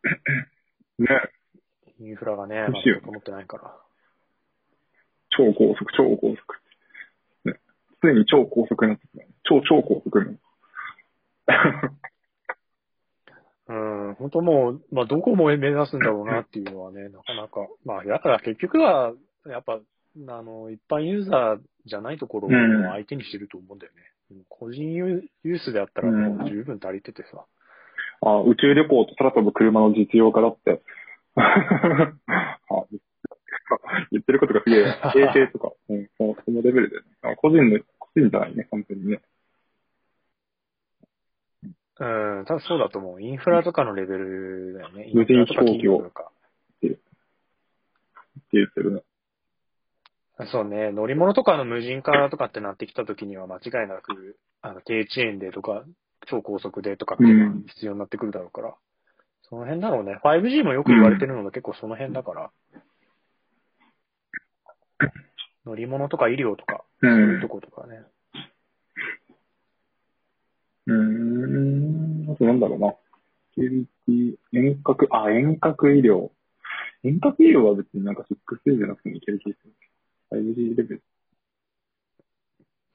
[1.00, 1.08] ね、
[2.00, 3.76] インフラがね、欲しいよ全く持ってないから。
[5.30, 6.38] 超高速、超高速。
[7.46, 7.60] ね、
[8.02, 9.28] ついに超高速になってきたね。
[9.44, 10.38] 超超高速に。
[13.70, 17.68] うん、本当もう、まあどこも目指すんだろうなっていうのはね、 なかなか。
[17.86, 19.14] まあだから結局は、
[19.48, 19.80] やっぱ、
[20.30, 24.00] あの、一般ユーザーじゃないところをうん相手にしてると思うんだよね。
[24.32, 27.46] うん個人ユースであったらもう十分足りててさ。
[28.22, 30.82] あ宇宙旅行と空飛ぶ車の実用化だって。
[31.36, 31.46] あ
[34.12, 34.82] 言ってることがすげえ、
[35.24, 36.98] 衛星とか、うん、そのレベルで、
[37.38, 39.22] 個人の、個人じゃないね、完全にね。
[42.00, 43.22] うん、多分そうだと思う。
[43.22, 45.10] インフラとかのレベルだよね。
[45.14, 46.32] 無人フラとか企業とか。
[48.38, 49.02] って言ってるね。
[50.52, 55.84] そうね、乗り物とかの無人化とかってなってきた時には間違いなく、あの、低遅延でとか、
[56.28, 58.76] 超高速でとかっていうのが必要になってくるだろうから。
[59.50, 60.20] その辺だろうね。
[60.24, 62.52] 5G もよく言われてるのが結構その辺だから。
[65.66, 67.08] 乗り物とか医療とか、う。
[67.08, 68.04] そういうんとことかね。
[70.88, 72.32] うーん。
[72.32, 72.92] あとなんだろうな。
[73.56, 76.32] セキュリティ、遠隔、あ、遠隔医療。
[77.04, 79.74] 遠隔医療は別になんか 6A じゃなくてもいける気がする。
[80.32, 81.04] 5G レベル。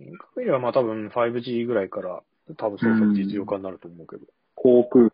[0.01, 2.22] 遠隔医療はまあ多分 5G ぐらいから
[2.57, 4.26] 多分そろそろ実用化になると思うけど。
[4.55, 5.11] 航空、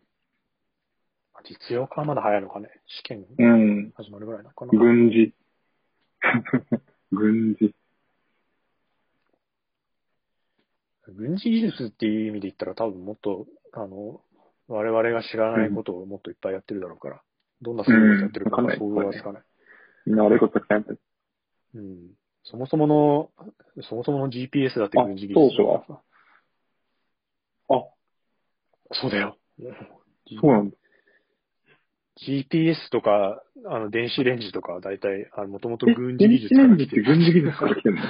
[1.43, 2.69] 実用化はまだ早いのかね。
[2.87, 4.71] 試験うん、始まるぐらいなのかな。
[4.71, 5.33] 軍事。
[7.11, 7.73] 軍事。
[11.09, 14.21] 軍事技術っていう意味で言ったら多分もっと、あの、
[14.67, 17.21] 我々が知らないことをもっといっぱいやってるだろうから、
[17.61, 19.43] どんなすごいことやってるかうん想像はつかない。
[20.05, 21.01] な悪いことたくさんやってる。
[21.75, 21.97] うん。
[22.43, 23.31] そもそもの、
[23.81, 26.01] そもそもの GPS だって軍事技術あ当初は
[27.69, 27.83] あ、
[28.91, 29.37] そうだよ。
[29.59, 30.75] そうなんだ。
[32.27, 36.95] GPS とか、あの、電子レンジとか、大体、あの、もともとえ軍事技術電子レンジから来る。
[36.95, 38.01] ってて軍事技術から来てんの？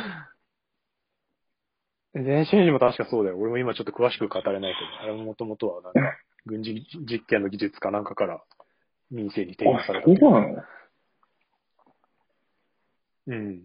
[2.13, 3.37] 電子レンジも確かそうだよ。
[3.37, 8.41] 俺も今ちょっと詳しく語れないけど、あれももともとはなんか、軍事実験の技術かなんかから
[9.11, 10.15] 民生に提供あされ、たそう。
[10.15, 10.63] なの？
[13.27, 13.61] うん。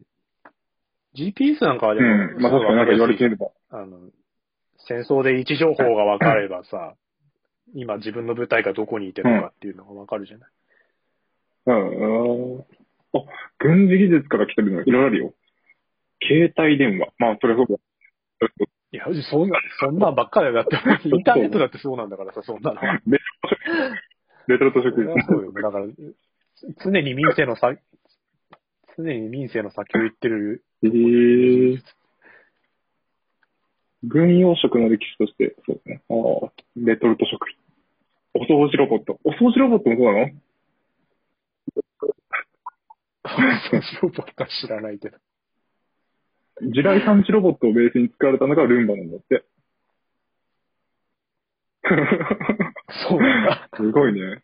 [1.16, 2.42] GPS なんかはでも、うん。
[2.42, 3.46] まあ確かになんか言われてみれば。
[3.70, 3.98] あの、
[4.86, 6.94] 戦争で位置情報が分かればさ、
[7.74, 10.50] 今自分の部隊がどこにいてるのかっていうのが分かるじゃない？
[11.66, 12.60] うん。
[12.60, 12.64] あ、
[13.58, 15.34] 軍事技術から来てるのいろいろあるよ。
[16.22, 17.08] 携帯電話。
[17.18, 17.76] まあ、それそうだ。
[18.92, 20.76] いや、そんな、そんなんばっかりだって、
[21.08, 23.00] インターネットだってそうなんだからさ、そんなのは。
[24.46, 25.52] レトルト食それはそうよ。
[25.52, 25.86] だから、
[26.84, 27.74] 常に民生のさ、
[28.96, 30.62] 常に民生の先を言ってる。
[30.82, 31.82] えー、
[34.04, 36.02] 軍用食の歴史として、そうですね。
[36.08, 36.14] あ
[36.46, 37.58] あ、レトルト食品。
[38.34, 39.18] お掃除ロボット。
[39.24, 40.30] お掃除ロボットもそうなの？
[43.70, 45.18] そうそうばっか知らないけど。
[46.62, 49.44] 地雷探知ロボットをベースに使われたのがルンバなんだって。
[53.08, 53.68] そうなんだ。
[53.76, 54.42] すごいね。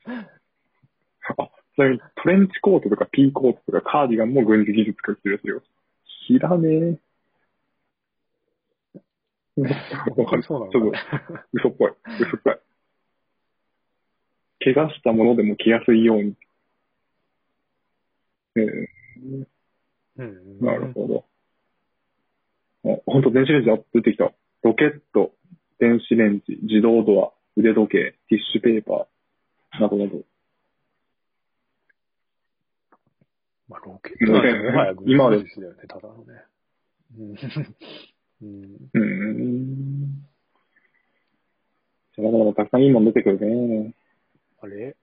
[1.38, 5.62] あ、ちなみにトレンチコートとかピーコートとかカーディガンも軍事技術から来てるやつよ。
[6.28, 7.00] 知らねえ。
[10.16, 10.42] わかる。
[10.42, 10.98] そうなのちょっと、
[11.52, 11.92] 嘘っぽい。
[12.20, 12.58] 嘘っぽい。
[14.62, 16.34] 怪我したものでも着やすいように。
[18.56, 19.00] えー
[20.16, 20.61] うん。
[20.61, 21.29] なるほど。
[22.84, 24.32] あ、本当電子レンジあ出てきた。
[24.62, 25.32] ロケット、
[25.78, 30.22] 電子レンジ、自動ドア、腕時計、ティッシュペーパー、などなど。
[33.68, 36.44] まあ、ロケットはや軍事技術だよね、ただのね。
[37.18, 37.36] うん。
[38.42, 38.90] うん。
[38.92, 40.26] うーん。
[42.16, 43.94] じゃあまだまだたくさんいいもん出てくるね。
[44.60, 44.96] あれ？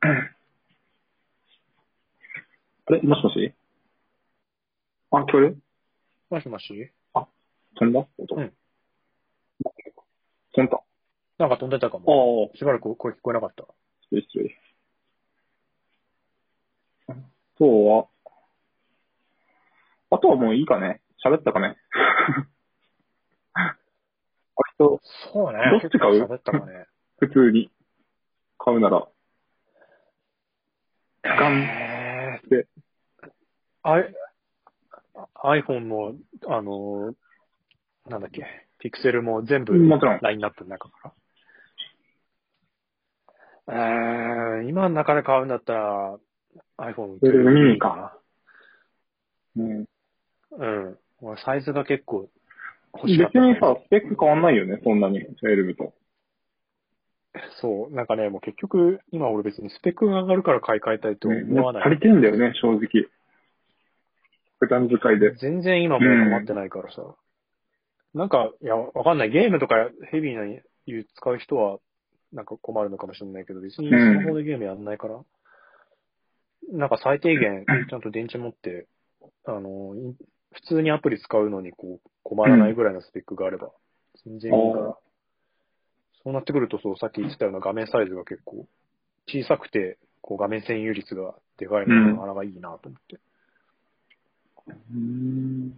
[2.86, 3.52] あれもしもし？
[5.10, 5.58] あ、聞こえる？
[6.30, 6.92] もしもし？
[7.76, 8.06] 飛んだ？
[8.18, 8.34] 音。
[8.36, 8.52] うん。
[10.54, 10.80] 飛んだ。
[11.38, 12.48] なんか飛んでたかも。
[12.50, 13.64] ああ、しばらく声聞こえなかった。
[14.10, 14.56] 失礼失礼。
[17.08, 17.18] 今
[17.58, 18.06] 日は、
[20.10, 21.00] あとはもういいかね？
[21.24, 21.76] 喋ったかね？
[24.78, 25.00] そ
[25.50, 25.58] うね。
[25.82, 26.20] どっち買う？
[26.20, 26.86] ね。
[27.18, 27.70] 普通に
[28.58, 29.08] 買うなら、
[31.22, 32.66] ガンえで、ー、
[33.82, 34.14] I、
[35.62, 36.14] iPhone の、
[36.46, 38.46] あのー、なんだっけ、
[38.78, 39.72] ピクセルも全部。
[40.22, 41.14] ラインナップの中か
[43.66, 44.60] ら？
[44.60, 46.18] えー、今の中で買うんだったら
[46.78, 47.18] iPhone
[47.50, 48.16] ミニか。
[49.56, 49.86] うん。
[50.52, 50.98] うん。
[51.20, 52.30] 俺サイズが結構
[52.94, 53.40] 欲別しかった。
[53.40, 55.92] にさ、スペック変わんないよね、そんなに、12と。
[57.60, 61.82] そう、なんかね、もう結局、今俺別にスペックが上がるから買い替えたいとは思わない。
[61.82, 63.08] 足りてんだよね、正直。
[64.60, 65.34] 普段使いで。
[65.36, 67.14] 全然今もう困ってないからさ。
[68.14, 69.30] なんか、いや、わかんない。
[69.30, 71.78] ゲームとかヘビーな使う人は、
[72.32, 75.20] なんか困るのかもしれないけど、別にスマホでゲームやんないから、
[76.72, 78.86] なんか最低限、 ちゃんと電池持って、
[79.44, 80.16] あの、い
[80.52, 83.70] 普通にアプリ使うのにこう、困らないぐらいのスペックがあれば、
[84.24, 84.96] 全然いいかあら。
[86.28, 88.66] そうなってくると、そう、さっき言ってたような画面サイズが結構
[89.26, 93.18] 小さくて、こう画面占有率がでかいのがなかなかいいなと思って。
[94.92, 95.68] うん。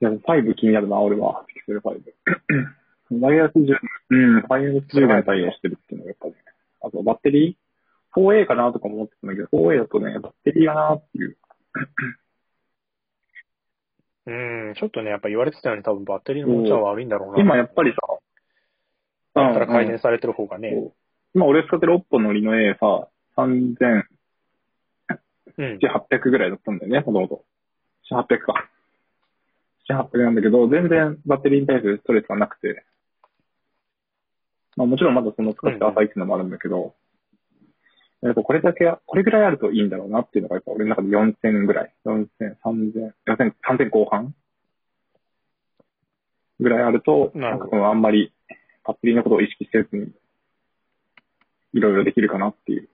[0.00, 1.44] いや、5気になるな、俺は。
[1.48, 3.20] ピクセル5。
[3.20, 3.76] ワイヤレス10、
[4.08, 6.34] うん、ワイヤレス10年対応してるっていうのがやっぱり、
[6.80, 11.36] あとバッテリー 4A かなとか思ってたんだけど、4A だとね、バッテリーがなっていう。
[14.26, 17.40] うん、ちょっとね、やっぱ言われてたように多分バッテリーの持ちは悪いんだろうな。
[17.40, 17.96] 今やっぱりさ、
[19.34, 20.70] だったら改うん善されてる方がね。
[20.72, 20.92] そう
[21.34, 24.04] 今俺使ってる6本のリノ A さ、3700
[25.58, 25.78] うん。
[26.30, 27.44] ぐらいだったんだよね、もともと。
[28.10, 28.68] 800か。
[29.88, 32.84] 800なんだけど、全然バッテリーに対するストレスがなくて。
[34.76, 36.94] まあもちろんまだその使って浅いっていうのもあるんだけど、
[38.22, 41.94] やっぱこれだけ、これぐらいあるといいんだろうなっていうのが、やっぱ俺の中で4000ぐらい。
[42.04, 42.28] 4000、
[42.62, 44.34] 3000、4000、3000後半
[46.60, 48.32] ぐらいあると、なんかそのあんまり
[48.86, 50.12] バッテリーのことを意識せずに、
[51.72, 52.88] いろいろできるかなっていう。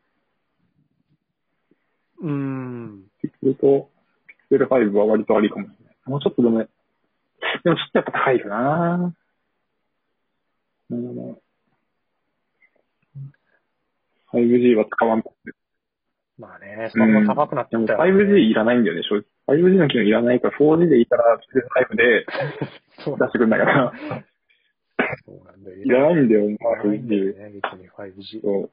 [2.20, 3.04] うん。
[3.18, 3.90] ってすると、
[4.28, 5.96] ピクセル5は割とありかもしれない。
[6.06, 6.66] もうちょっとでも、で
[7.70, 9.14] もちょっとやっぱ高いかな
[10.90, 11.45] うん。
[14.36, 15.38] 5G は使わんとって。
[16.38, 19.24] まあね、スマホが高くなってでもきたよ、ね 5G いらないんだよね、正直。
[19.56, 22.26] 5G の機能いらないから、4G でいいから、 ピクセル5で
[22.96, 23.92] 出してくるんだから、
[25.24, 25.76] そうなんだよ。
[25.76, 27.38] いらないんだよ、いらないんだよ 5G。
[27.38, 28.42] ね、別に 5G。
[28.42, 28.70] そう。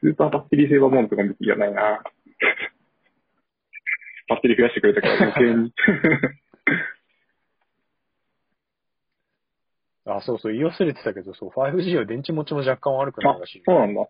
[0.00, 2.02] スーパーバッテリーセーバーモードとかも別にいらないな。
[4.28, 5.72] バッテリー増やしてくれたから余計に。
[10.06, 13.62] あ、そうそう、言い忘れてたけど、そう、5G は電池持ちも若干悪くなあるらしい、。
[13.64, 14.08] そうなんだ。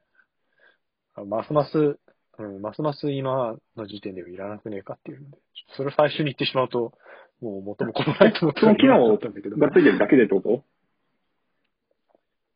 [1.24, 1.98] ますます、
[2.38, 5.38] うん、ますます今の時点ではいらなくねえかっていうので、
[5.76, 6.92] それを最初に言ってしまうと、
[7.40, 9.56] もう元も子もないと思ってその機能だったんだけど。
[9.56, 10.64] がついてるだけでってこと？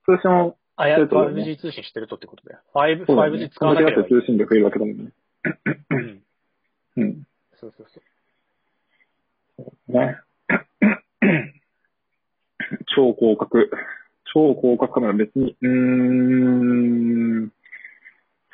[0.05, 2.61] 通信あ、いや、そういうことだよね 5G 通信してるとってことだよ。
[2.75, 4.09] 5、そうだよね 5G 使わなければいい。
[4.09, 5.13] 通信量増えるわけだもんね。
[5.91, 6.23] うん。
[6.97, 7.27] うん。
[7.61, 8.01] そうそうそ
[9.89, 9.93] う。
[9.93, 10.19] ね。
[12.97, 13.69] 超広角。
[14.35, 17.22] 超広角カメラ別に、うーん。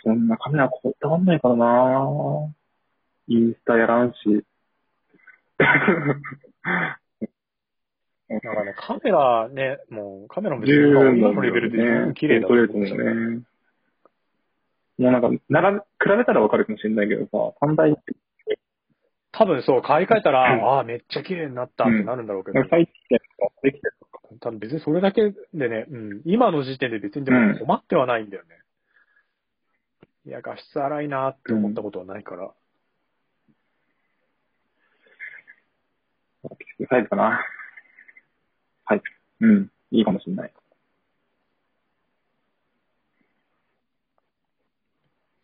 [0.02, 2.54] そんなカメラこだわんないからな
[3.28, 4.44] インスタやらんし。
[8.28, 13.42] なんかね、カメラね、もうカメラも別十にのレベルで十分綺麗だと思う思うね。
[14.98, 18.00] もうなんか、並べ、比べたらわかるかもしれないけどさ、三台って、
[19.32, 23.20] 多分そう、買い替えたら、う んああ、めっちゃ綺麗になったってなるんだろうけど、最近で
[23.62, 23.94] できてる。
[24.40, 28.58] 多分別にそれだけでね、うん、今の時点で別にでも困ってはないんだよね。
[30.26, 32.52] いや、画質荒いなって思ったことはないから。
[36.58, 37.44] ピクセル5かな。
[38.84, 39.02] はい。
[39.40, 39.70] うん。
[39.90, 40.52] いいかもしれない。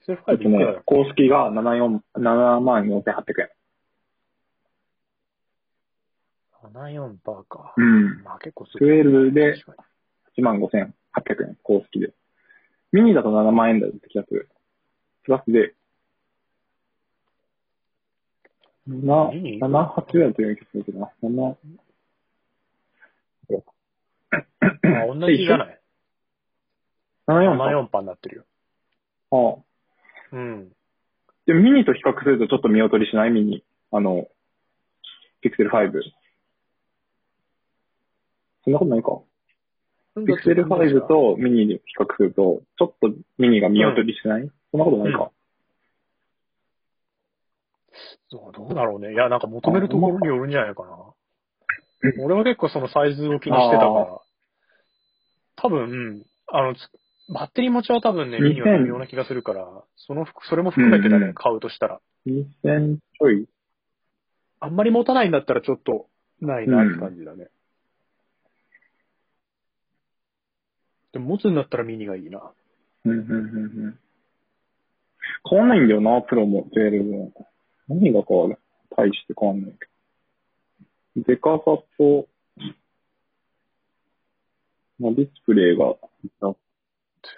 [0.06, 3.48] セルフえっとねァイブいくらだ、公式が74 7万4800円。
[6.74, 7.74] 74パーか。
[7.76, 8.22] うん。
[8.22, 8.88] まあ結構すごい。
[8.88, 9.84] 12で確か
[10.36, 10.92] 1万5800
[11.48, 12.12] 円、公式で。
[12.92, 14.48] ミニだと7万円台って気がする。
[15.24, 15.74] プラスで、
[18.86, 21.10] な、ミニ7、8ぐらいだったような気がするけどな。
[21.22, 21.78] 7、に
[24.84, 25.80] あ、同じじゃない
[27.26, 27.64] ？74か。
[27.64, 28.44] ?74 パーになってるよ。
[29.30, 29.62] ああ。
[30.32, 30.68] うん。
[31.46, 33.30] でもミニと比較するとちょっと見劣りしない？
[33.30, 33.64] ミニ。
[33.92, 34.28] あの、
[35.40, 35.90] ピクセル5。
[38.64, 39.20] そんなことないか。
[40.16, 43.08] ピクセル5とミニに比較すると、ちょっと
[43.38, 45.30] ミニが見劣りしない、そんなことないか？
[48.30, 49.12] そうどうだろうね。
[49.12, 52.22] いや、なんか求めるところによるんじゃないかな。
[52.22, 54.20] 俺は結構そのサイズを気にしてたからあ、
[55.56, 56.78] 多分、うんあの、つ
[57.32, 62.00] バッテリー持ちは多分ね、2000ミニは微妙な気がするから、その、それも含めてだね、うんうん買うとしたら。
[62.26, 63.46] 2000ちょい
[64.60, 66.06] あんまり持たないんだったらちょっと、
[66.40, 67.48] ないなって感じだね。
[71.14, 72.42] でも持つんだったらミニがいいな。
[73.04, 73.40] うん、うん、うん、う
[73.88, 73.98] ん。
[75.48, 77.32] 変わんないんだよな、プロも、12も。
[77.88, 78.58] 何が変わる？
[78.96, 79.86] 大して変わんないけ
[81.20, 81.26] ど。
[81.26, 82.26] デカさと、
[84.98, 85.86] まあ、ディスプレイが、
[86.40, 86.58] 若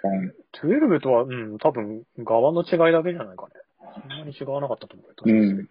[0.01, 3.53] 干、12とは、うん、多分、側の違いだけじゃないかね。
[4.01, 5.13] そんなに違わなかったと思うよ。
[5.15, 5.69] 確。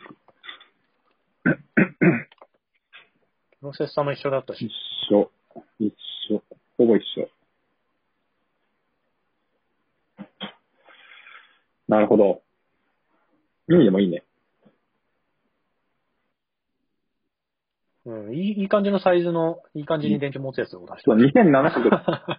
[3.61, 4.73] プロセッサーも一緒だったし一。
[5.13, 5.31] 緒。
[5.81, 5.93] 一
[6.31, 6.43] 緒。
[6.79, 7.29] ほぼ一緒。
[11.89, 12.43] なるほど。
[13.69, 14.23] ミニでもいいね。
[18.07, 22.39] うん、いい、いい感じのサイズの、いい感じに電池持つやつを出してそう、2700、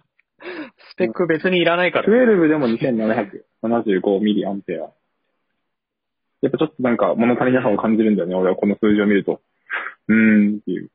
[0.92, 2.08] スペック別にいらないから。
[2.08, 4.90] 12でも2775ミリアンペア。
[6.40, 9.42] やっぱちょっとなんか物足りなさを感じるんだよね、俺はこの数字を見ると。
[10.08, 10.90] うーんっていう。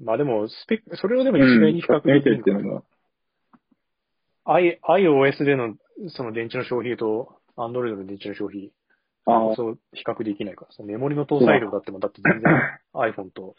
[0.00, 1.44] まあでも、スペック、それをでもうん。
[1.44, 2.84] 一概に比較できる見てっていうのも。
[4.44, 5.74] I、iOS での
[6.08, 8.72] その電池の消費と、アンドロイドの電池の消費、
[9.26, 12.52] ああ、そう比較できないからさ、メモリの搭載量だってもだって全然
[12.94, 13.54] iPhone と。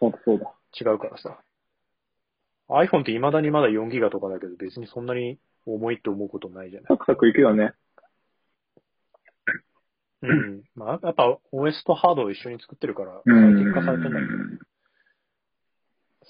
[0.79, 1.39] 違うからさ。
[2.69, 6.87] iPhone って未だにまだ4ギガとかだけど別にそんなに重いって思うことないじゃない。
[6.89, 7.73] サクサクいくよね。
[10.21, 10.63] うん。
[10.75, 13.57] まあ、やっぱ OS とハードを一緒に作ってるから、う最ん。
[13.57, 14.31] 適化されてんだけど、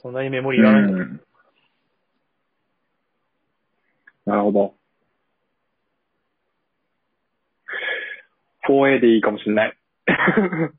[0.02, 0.98] そんなにメモリいらないんだよ。
[1.00, 1.22] うん
[4.26, 4.74] なるほど。
[8.70, 9.78] 4A でいいかもしれない。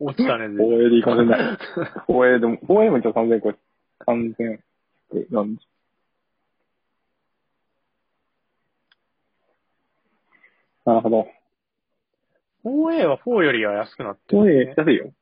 [0.00, 1.58] 落ちたね、全然 4A でいいかもしれない。
[2.08, 3.52] 4A でも、4A も一応3000個、
[4.06, 4.60] 3000
[5.30, 5.68] なんです。
[10.84, 11.28] なるほど。
[12.64, 14.74] 4A は4よりは安くなってる、4A ね。
[14.76, 15.12] 安いよ。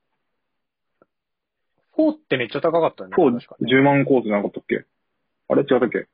[1.97, 3.17] 4ってめっちゃ高かったよね。
[3.17, 4.85] 4、確かね10万コースなかったっけ？
[5.49, 5.63] あれ？
[5.63, 6.07] 違ったっけ？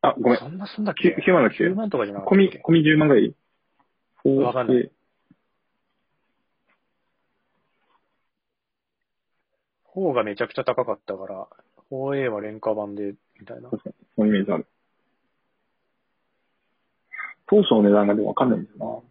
[0.00, 0.38] あ、ごめん。
[0.38, 3.34] そんなすんだっけ？9, 万だっけ ?9 万とかじゃなかった込み込み10万ぐらい？
[4.24, 4.90] わかんない。
[9.94, 11.48] 4がめちゃくちゃ高かったから、
[11.90, 13.70] 4A は廉価版で、みたいな。
[13.70, 14.66] 確かに、そのイメージある。
[17.46, 19.02] 当初の値段がでもわかんないんだよ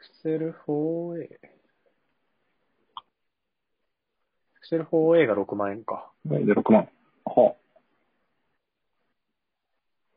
[0.00, 1.28] ピクセル 4A。
[1.28, 1.34] ピ
[4.59, 6.12] クセル 4A が6万円か。
[6.24, 6.38] な。
[6.38, 6.88] で、6万。
[7.24, 7.56] は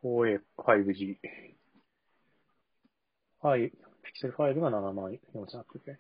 [0.04, 1.18] 4A、5G。
[3.42, 3.72] はい。
[3.72, 6.00] ピクセル5が7万4800円。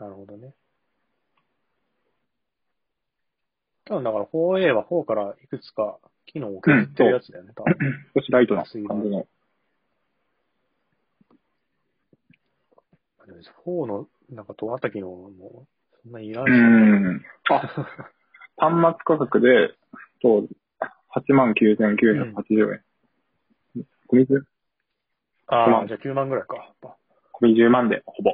[0.00, 0.52] なるほどね。
[3.84, 7.72] 多分だから 4A は4からいくつか機能を削ってるやつだよね、多分。
[7.72, 7.76] あ、
[8.16, 9.26] 少しライトな感じの。
[13.24, 15.68] でも4のなんか尖った機能も
[16.08, 16.60] そんなにいらうないし。
[16.62, 17.24] ん。
[17.50, 17.58] あ、
[18.56, 19.74] 端末価格で、
[20.22, 20.48] そう、
[21.14, 22.84] 89,980円。
[24.10, 24.42] 込み109
[25.48, 26.74] ああ、万じゃあ9万ぐらいか。
[27.40, 28.32] 込み10万で、ほぼ。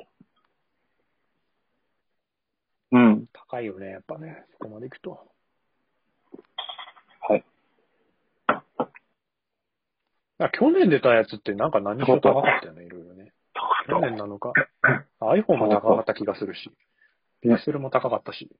[2.92, 3.26] うん。
[3.32, 4.44] 高いよね、やっぱね。
[4.52, 5.18] そこまで行くと。
[7.28, 7.44] はい。
[10.38, 13.32] あ去年出たやつってなんか何しろ高かったよね、いろいろね。
[13.88, 14.52] 去年なのか。
[15.20, 16.70] iPhone も高かった気がするし。
[17.44, 18.50] ピクセルも高かったし。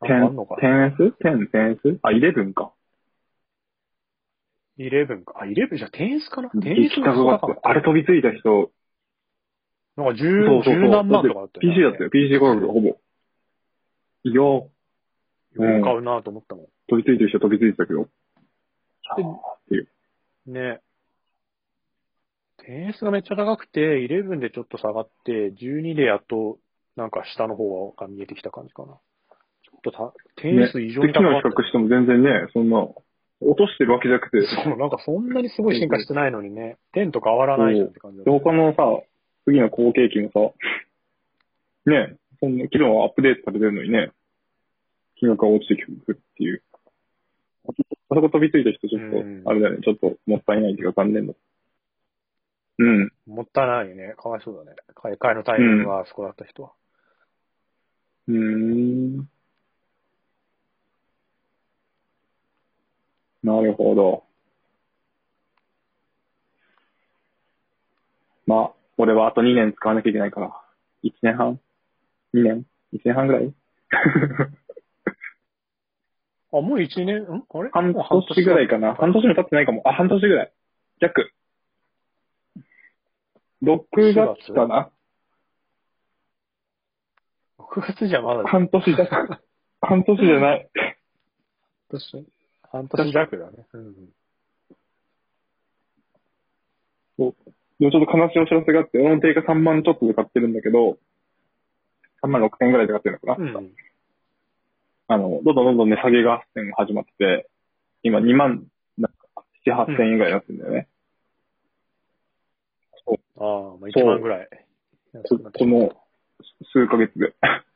[0.00, 1.98] なんかあんのかな 10S?10、10S?
[2.02, 2.72] あ、11か。
[4.78, 5.34] ?11 か。
[5.40, 6.50] あ、11じゃあ 10S かな？
[6.54, 7.46] 行 ?10S きたくがって。
[7.62, 8.70] あれ飛びついた人、
[9.96, 10.82] なんか10、そうそうそう。
[10.82, 11.74] 十何万とかだったよね。
[11.74, 12.10] PC だったよ。
[12.10, 12.96] PC 価格がほぼ。
[14.22, 14.70] いや、よ
[15.56, 16.66] く買うなと思ったもん。
[16.88, 18.04] 飛びついてる人飛びついてたけど。
[18.04, 18.10] でっ
[19.68, 19.88] ていう。
[20.46, 20.80] ね。
[22.68, 26.58] 10S がめっちゃ高くて、11でちょっと下がって、12でやっと、
[26.96, 28.88] なんか下の方が見えてきた感じかな。
[28.88, 30.02] ちょっとた、
[30.48, 32.80] ね 10S 異常で、に高かった比較しても全然ね、そんな、
[33.40, 38.44] 落としてるわけじゃなくて、そう、なんかそんなにすごい進化してないのにね、10と変わらないじゃんって感じだでった。
[38.44, 39.02] 他のさ、
[39.44, 40.40] 次の後継機もさ、
[41.90, 44.10] ね、そんな機能アップデートされてるのにね、
[45.16, 46.62] 金額が落ちてくるっていう。
[47.68, 47.72] あ
[48.14, 51.34] そこ飛びついた人ちょっうんと、あれだよね、ちょっともったいないっていうか残念だ。
[52.78, 53.12] うん。
[53.26, 54.14] もったいないよね。
[54.16, 54.76] かわいそうだね。
[54.94, 56.70] 買い替えのタイミングがあそこだった人は。
[56.70, 58.32] うー
[59.22, 59.28] ん。
[63.42, 64.24] なるほど。
[68.46, 70.52] まあ、俺はあと2年使わなきゃいけないから。
[71.04, 71.60] 1年半
[72.34, 73.52] ?2 年 ?1 年半ぐらい？
[76.52, 77.44] あ、もう1年、ん？
[77.48, 77.70] あれ？
[77.72, 78.94] 半年ぐらいかな。
[78.94, 79.82] 半年も経ってないかも。
[79.84, 80.52] あ、半年ぐらい。
[81.00, 81.30] 弱。
[83.62, 84.90] 6月かな？
[87.76, 89.40] 6月じゃまだ、半年弱。
[89.82, 90.70] 半年じゃない。
[91.90, 92.26] 半年？
[92.72, 93.66] 半年弱だね。
[93.74, 93.94] うん。
[97.18, 100.96] でもちょっと悲しいお知らせがあって、俺の定価3万ちょっとで買ってるんだけど、
[102.22, 103.72] 3万6千円ぐらいで買ってるのかな、うん。
[105.08, 107.48] あの、どんどんどんどん値下げ合戦が始まってて、
[108.02, 108.66] 今2万
[108.98, 109.08] 7、
[109.66, 110.88] 8千円ぐらいになってるんだよね。
[113.38, 114.48] ああ、まあ1万ぐらい。
[115.12, 116.05] 安こくなってしまったこの
[116.72, 117.34] 数ヶ月で。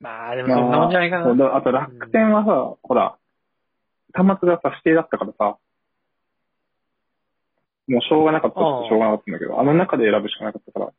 [0.00, 1.24] まあ、でもそんなもんじゃないかな。
[1.24, 3.18] そうだあと楽天はさ、ほら、
[4.12, 5.58] 端末がさ、指定だったからさ、
[7.88, 10.92] もうしょうがなかったしょうがなかったんだけど、あの中で選ぶしかなかったから、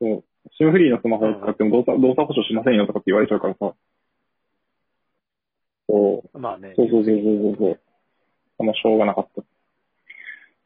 [0.00, 0.24] そう、
[0.56, 3.74] シムフリーのスマホを使っても動作、動作保証しませんよとかって言われちゃうからさ、
[5.88, 6.72] そう、まあね。
[6.74, 7.80] そうそうそうそうそう。
[8.58, 9.42] あの、しょうがなかった。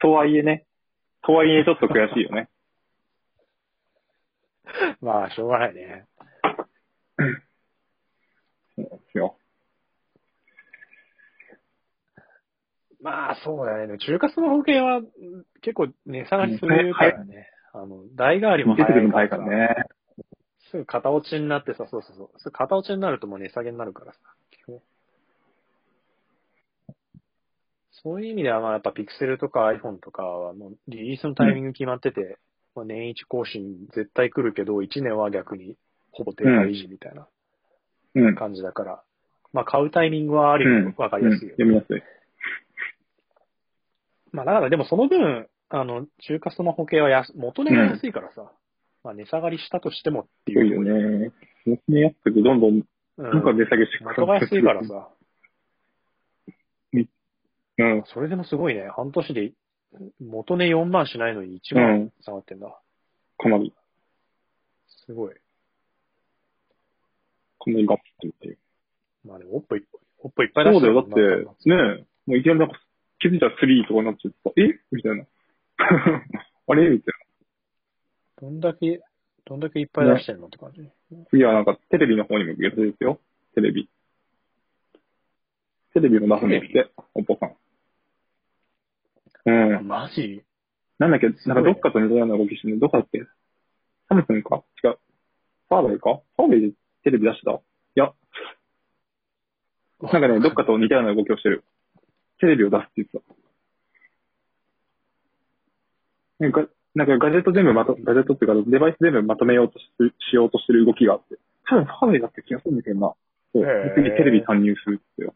[0.01, 0.65] とはいえね、
[1.27, 2.49] とはいえちょっと悔しいよね。
[5.01, 6.07] まあ、しょうがないね。
[8.77, 9.37] そうですよ。
[13.01, 13.99] まあ、そうだね。
[13.99, 15.05] 中華スマホ系はうん
[15.61, 17.51] 結構値下がりするからね。
[17.73, 19.75] あの、代替わりも早いか早いかららね。
[20.71, 22.41] すぐ型落ちになってさ、そうそうそう。
[22.41, 24.19] すぐ型落ちになるともう値下げになるからさ。
[28.05, 32.39] そういう意味では、まあやっぱピクセルとか iPhone とかはもうリリースのタイミング決まってて、
[32.75, 35.77] まあ、年一更新絶対来るけど、1年は逆に
[36.11, 37.29] ほぼ定価維持みたいな
[38.15, 38.35] うん。
[38.35, 39.03] 感じだから、
[39.53, 40.95] まあ買うタイミングはあるうんよ。
[40.97, 41.55] わかりやすいよ。
[41.55, 42.03] 読みやすい。
[44.33, 48.53] まあだからでもその分、あの、中華スマホ系は安元値が安いからさ、
[49.03, 50.55] まあ値下がりしたとしてもってい。
[50.55, 51.33] すごいうよね。
[51.67, 52.85] もうね、やっててどんどん、うん
[53.17, 54.85] なんか値下げしてく元が安いから。
[54.85, 55.09] さ、
[57.79, 58.05] うん。
[58.07, 58.89] それでもすごいね。
[58.95, 59.53] 半年で
[60.21, 62.13] 元値4万しないのに1う万ん。
[62.23, 62.69] 下がってんだ。
[63.39, 63.73] かなり、
[65.07, 65.35] すごい。
[65.35, 65.41] か
[67.67, 68.59] なりガッてっていう。
[69.25, 69.85] まあでも、おっぽい、
[70.21, 71.03] おっぽいっぱい出してそうだよ。
[71.03, 72.81] だって、るねもういきなりなんか、
[73.21, 74.81] 気づいたら3とかになっちゃってさ、え？
[74.91, 75.25] みたいな。
[76.67, 76.91] あれ？
[76.91, 77.15] みたい
[78.41, 79.01] どんだけ、
[79.47, 80.83] どんだけいっぱい出してんのって感じ。
[80.83, 80.89] な。
[81.31, 83.21] 次はなんか、テレビの方にも行くやつですよ。
[83.55, 83.89] テレビ。
[85.95, 87.57] テレビも出すんだって、おっぽさん。
[89.47, 89.87] うん。
[89.87, 90.43] マジ？
[90.99, 93.23] なんだっけ、なんかどっかと似たような動きしてるどこだっけ？
[94.09, 94.63] サムスンか？
[94.85, 94.99] 違う。
[95.69, 97.61] ファーウェイかファーウェイでテレビ出したい
[97.95, 98.13] や、
[100.01, 101.65] なんかね、どっかと似たような動きをしてる。
[102.41, 103.25] テレビを出すって言ってた。
[106.41, 109.85] なんか、なんかガジェット全部まと、ガジェットっていうか、デバイス全部まとめようとし
[110.31, 111.39] しようとしてる動きがあって。
[111.69, 113.15] 多分ファーウェイだった気がするんだけどな。
[113.55, 113.65] そう。
[113.97, 115.35] 次テレビ参入するってよ。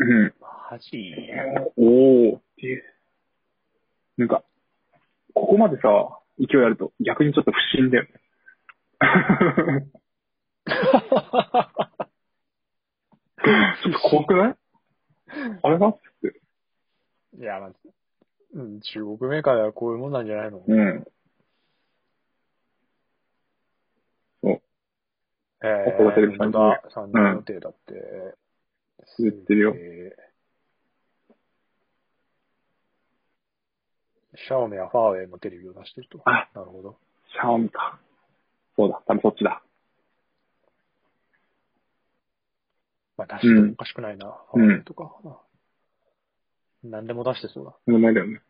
[0.00, 0.34] うん。
[0.40, 1.14] マジ？
[1.76, 2.84] おーっていう。
[4.16, 4.42] なんか、
[5.34, 5.82] ここまでさ、
[6.38, 8.10] 勢いあると逆にちょっと不審だよね。
[13.82, 14.56] ちょっと怖くない？
[15.62, 16.40] あれがって。
[17.38, 17.72] いや、まあ、
[18.54, 20.62] うん、中国メーカーではこういうもんなんじゃないの？
[20.66, 21.06] うん。
[25.62, 28.34] えここがテレビ本当だ、参入予定だって。
[29.18, 30.30] 言ってるよえー
[34.46, 36.20] シャオミやファーウェイもテレビを出してると。
[36.24, 36.96] あなるほど。
[37.32, 37.98] シャオミか。
[38.76, 39.62] そうだ、多分そっちだ。
[43.16, 44.34] まあ出してもおかしくないな。
[44.54, 45.12] うんファーウェイとか。
[46.82, 47.76] 何でも出してそうだ。
[47.86, 48.40] 名前だよね。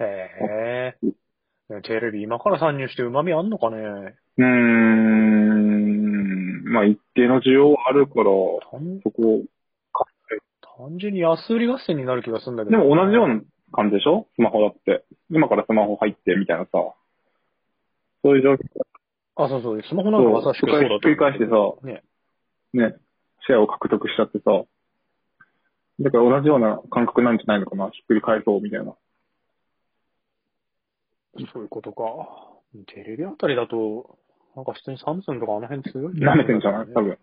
[0.00, 1.82] へえ。
[1.82, 5.29] テレビ今から参入して旨味あんのかねうーん。
[6.70, 8.30] まあ、一定の需要はあるから、
[8.70, 9.42] 単そこを
[10.78, 12.78] 単純に安売り合戦になる気がするんだけど。
[12.78, 13.40] でも同じような
[13.72, 14.28] 感じでしょ？
[14.36, 15.04] スマホだって。
[15.30, 16.70] 今からスマホ入ってみたいなさ。
[18.22, 18.58] そういう状況
[19.36, 19.82] あ、そうそう。
[19.82, 21.00] スマホなんかまさしくそうだと思う。
[21.00, 21.52] 繰り返してさ
[21.82, 22.02] ね。
[22.72, 22.94] ね、
[23.46, 24.62] シェアを獲得しちゃってさ。
[26.00, 28.94] だから同じような感覚なんじゃないのかなひっくり返そうみたいな。
[31.52, 32.04] そういうことか。
[32.86, 34.18] テレビあたりだと、
[34.60, 36.14] なんか普通にサムスンとかあの辺強い？
[36.20, 36.86] 舐めてんじゃない？
[36.92, 37.16] 多分。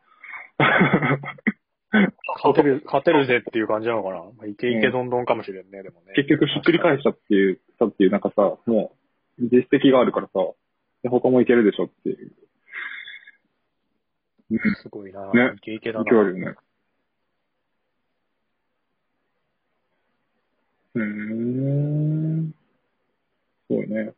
[2.36, 4.16] 勝てる、勝てるぜっていう感じなのかな？
[4.16, 6.14] まあ、イケイケどんどんかもしれんね、でもね。
[6.16, 8.96] 結局ひっくり返したっていう、したっていう、なんかさ、も
[9.40, 10.40] う、実績があるからさ、
[11.04, 12.32] で他もいけるでしょっていう。
[14.50, 14.60] うん。
[14.82, 15.32] すごいな。
[15.32, 16.06] ねイケイケだな。
[16.10, 16.56] 勢いあるよね。
[20.96, 22.52] うーん。
[23.70, 24.14] そうね。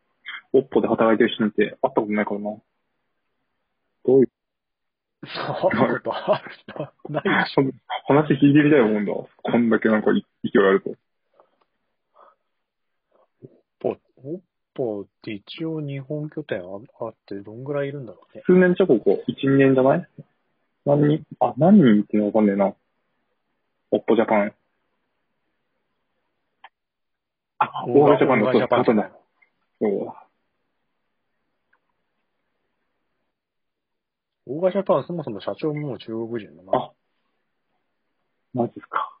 [0.52, 2.56] オッポで働いてる人なんて会ったことないからな。
[4.10, 4.28] どういう、
[5.22, 6.50] あるとある
[7.08, 7.20] な。
[7.22, 7.46] ない。
[8.06, 9.12] 話聞いてみたいもんだ。
[9.12, 10.94] こんだけなんかい勢いあると。
[14.22, 14.40] おっ
[14.74, 16.62] ぽって一応日本拠点あ
[17.00, 18.42] あってどんぐらいいるんだろうね。
[18.44, 20.06] 数年ちょここ、1、2年じゃない？
[20.84, 21.24] 何人？
[21.40, 22.74] あ、何人っていうのわかんねえな。
[23.92, 24.54] オッポジャパン。
[27.58, 28.52] あ、オーガジャパンだ。
[28.52, 29.10] そうだ、そうだ。
[29.80, 30.29] そう
[34.52, 36.76] オーガジャパンそもそも社長ももう中国人だな。
[36.76, 36.90] あ。
[38.52, 39.16] マジっすか。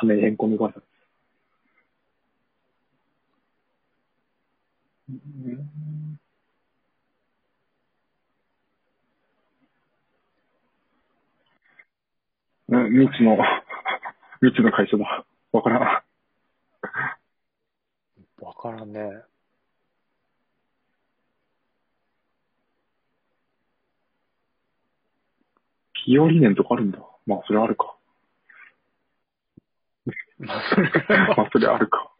[0.00, 0.82] 社名変更のご挨拶。
[5.10, 6.20] うん。
[12.68, 13.36] うん、未知の、
[14.42, 15.24] 未知の会社だ。
[15.50, 15.82] わからん。
[18.44, 18.92] わからん。
[18.92, 19.27] ね。
[26.08, 27.00] 企業理念とかあるんだ。
[27.26, 27.94] まあ、それあるか。
[30.38, 30.90] まあ、それ
[31.36, 32.10] まあ、それあるか。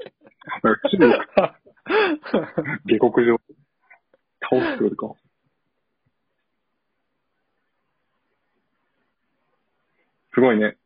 [2.85, 3.39] 下克上、
[4.43, 5.15] 倒すってことか。
[10.35, 10.77] すごいね。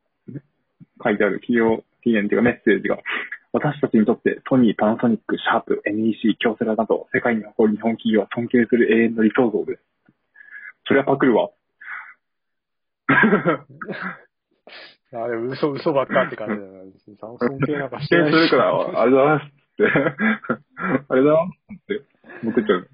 [1.02, 2.98] 書いてある企業期限っていうかメッセージが。
[3.52, 9.82] 私たちにとってソニー、パナソニック、シャープ、NEC、京セラなど世界に誇る日本企業は尊敬する永遠の理想像です。
[10.86, 11.50] そりゃパクるわ。
[15.14, 16.84] あれ、嘘、嘘ばっかって感じだな。
[16.84, 19.40] 別に尊敬なんかし否定てないするから、あれだなっ
[19.76, 19.84] て。
[21.08, 21.48] あれだなっ
[21.86, 22.02] て。
[22.44, 22.88] 僕っちゃう。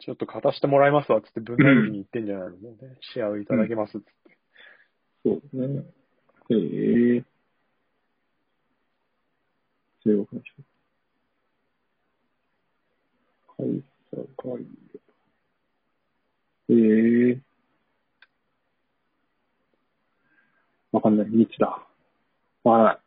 [0.00, 2.98] ちょっと勝たしてもらいますわ、つって分断に言ってんじゃないの、ね。
[3.12, 4.12] シェアをいただけますっつって。
[5.24, 5.84] そうね。
[6.50, 6.54] へ
[7.18, 7.24] え。
[10.02, 10.72] 中国の人。
[13.58, 14.82] 会議。
[16.68, 17.51] へえ。
[20.92, 21.28] わかんない。
[21.28, 21.66] 日だ。
[22.64, 22.98] わからない。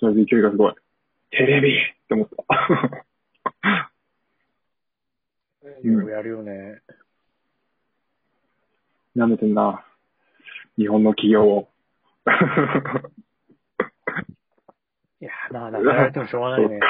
[0.00, 0.74] とりあえず勢いがすごい。
[1.30, 2.34] テレビって思った。
[5.62, 6.82] うんようやるよね。
[9.16, 9.84] 舐めてんな。
[10.76, 11.68] 日本の企業を。
[15.20, 16.80] いや、まあ、なめられてもしょうがないね。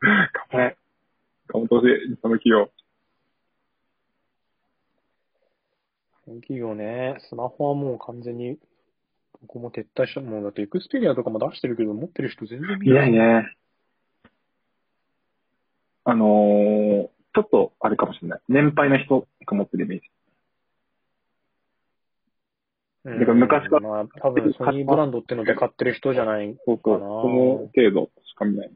[0.00, 0.76] 頑張れ。
[1.48, 1.86] 頑張ってほしい。
[2.10, 2.70] 日本の企業。
[6.40, 8.58] 企業ね、スマホはもう完全に、
[9.32, 10.20] ここも撤退した。
[10.20, 13.56] もうだってエクスペリアとかも出してるけど、持ってる人全然いないね。
[16.04, 18.40] あのー、ちょっとあれかもしれない。
[18.48, 20.10] 年配の人が持ってるイメージ。
[23.04, 23.20] うん。
[23.20, 26.54] だから昔からまあ、多分ソニーブランドってので買ってる人じゃない。
[26.54, 28.74] かなその程度しか見ないね。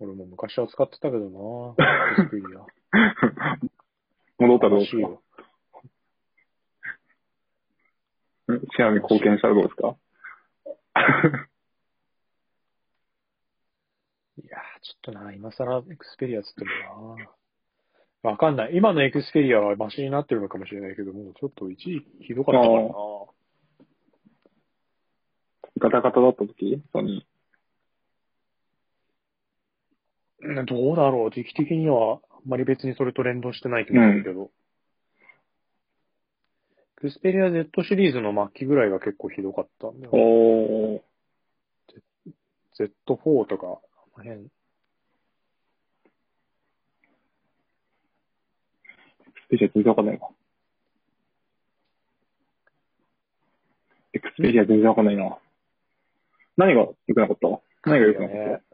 [0.00, 2.66] 俺も昔は使ってたけどなエクスペリア。
[4.38, 5.20] 戻ったらどうですか？
[8.76, 9.96] シェアに貢献したらどうですか？
[14.36, 17.28] いやー、ちょっとな、今更エクスペリアつってもな。
[18.30, 18.76] わかんない。
[18.76, 22.88] 今のエクスペリアはマシになってるのかもしれないけど、もうちょっと一時期ひどかったからな。
[25.78, 26.82] ガタガタだった時？
[26.92, 27.26] ソニ
[30.40, 31.30] うんどうだろう。
[31.30, 34.50] 時期的には、まり別にそれと連動してない気もするけど。
[36.98, 40.16] エクスペリア Z シリーズの末期ぐらいが結構ひどかったんだよー。
[40.16, 40.22] ね。
[40.22, 41.02] おー。
[43.06, 43.66] Z4 とか、
[44.16, 44.48] あの辺。
[49.46, 50.30] スペシャ全然わかんないわ。
[54.14, 55.38] エクスペリア全然わかんないな。
[56.56, 57.48] 何が良くなかった？
[57.90, 58.73] 何が良くなかねっ。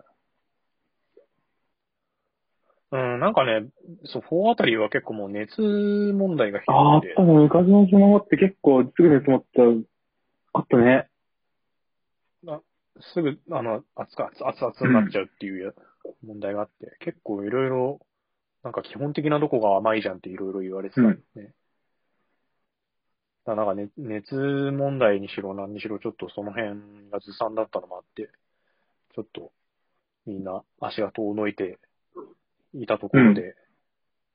[2.92, 3.66] うん、なんかね、
[4.04, 7.32] そう、4あたりは結構もう熱問題がひたあー、あどくてったね。
[7.34, 9.62] 昔のスマホって結構すぐ熱持った。
[10.52, 11.10] あったね。
[13.00, 15.74] すぐ、あの、熱か、熱々になっちゃうっていう
[16.24, 18.00] 問題があって、結構いろいろ、
[18.62, 21.54] なんか基本的などこが甘いじゃんっていろいろ言われてたんですね。
[23.46, 28.30] だからなんか、ね、熱問題にしろ何にしろちょっとその辺がずさんだったのもあって、
[29.14, 29.50] ちょっと
[30.26, 31.78] みんな足が遠のいて
[32.74, 33.54] いたところで、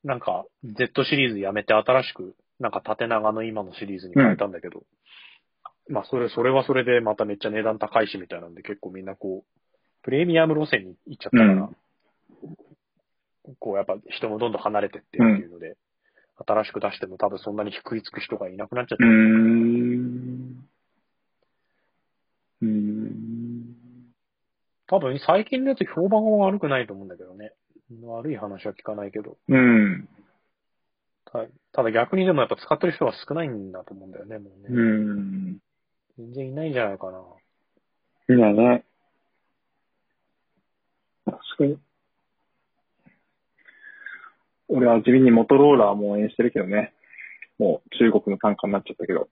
[0.03, 4.83] なんか Z シリーズやめて新しく、なんか縦長の今のシリーズに変えたんだけど、
[5.89, 9.61] まあそれ、それはそれでまためっちゃ値段高いしみたいなんで結構みんなこう、
[10.03, 11.69] プレミアム路線に行っちゃったから、
[13.59, 15.77] こうやっぱ人もどんどん離れてってっていうので、
[16.37, 20.69] 新しく出しても多分そんなに食いつく人がいなくなっちゃってうーん。
[22.61, 23.75] うーん。
[24.87, 27.53] 多分最近のやつ評判は悪くないと思うんだけどね。
[28.03, 29.37] 悪い話は聞かないけど。
[29.47, 30.07] うん。
[31.25, 34.67] たただ逆にでもやっぱ使ってる人が少ないんだと思うんだよね、もうね。
[34.69, 35.57] うん。
[36.17, 37.21] 全然いないんじゃないかな。
[38.29, 38.85] いないね。
[41.25, 41.77] 確かに。
[44.67, 46.93] 俺は地味にモトローラーも応援してるけどね。
[47.59, 49.29] もう中国の単価になっちゃったけど。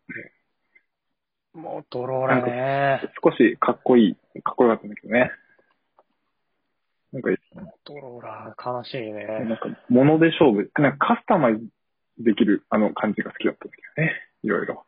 [1.53, 3.01] モトローラね。
[3.23, 5.31] 少しかっこいい、かっこよかったんだけどね。
[7.14, 7.64] なんかいいですね。
[7.64, 9.26] モトローラ悲しいね。
[9.26, 10.72] なんか、物で勝負。
[10.81, 11.61] なんかカスタマイズ
[12.18, 14.11] できるあの感じが好きだったんだけどね。
[14.41, 14.84] いろいろ。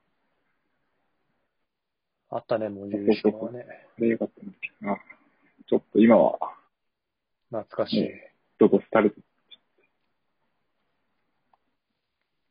[2.31, 3.65] あったね、無印のはね。
[3.97, 4.97] あれよかったんだけどな。
[5.69, 6.39] ちょっと今は、
[7.49, 8.09] 懐かしい。
[8.57, 9.15] どこ廃れて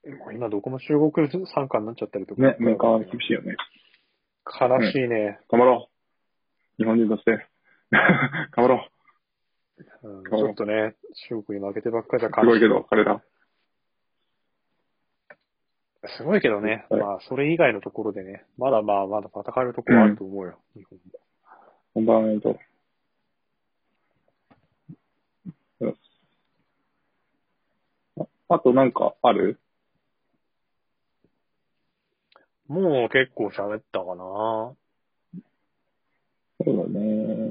[0.06, 2.42] もう今どこも中国参加になっちゃったりとか。
[2.42, 3.56] ね、メーカーは厳しいよね。
[4.60, 5.40] 悲しいね。
[5.51, 5.88] 頑張ろ
[6.78, 6.82] う。
[6.82, 7.48] 日本人として。
[7.90, 8.93] 頑張ろう
[9.82, 10.94] んちょっとね、
[11.28, 12.32] 中国に負けてばっかじゃう。
[12.32, 13.22] すごいけど、彼ら。
[16.06, 16.86] すごいけどね。
[16.90, 21.05] はいまあ、それ以外のところでね、まだまあ、まだ戦えるところあると思うよ、日本も。
[21.94, 22.59] 本番メント。
[25.80, 25.98] よし
[28.20, 29.59] ああとなんかある？
[32.68, 34.74] もう結構喋ったかな。
[36.64, 37.43] そうだね。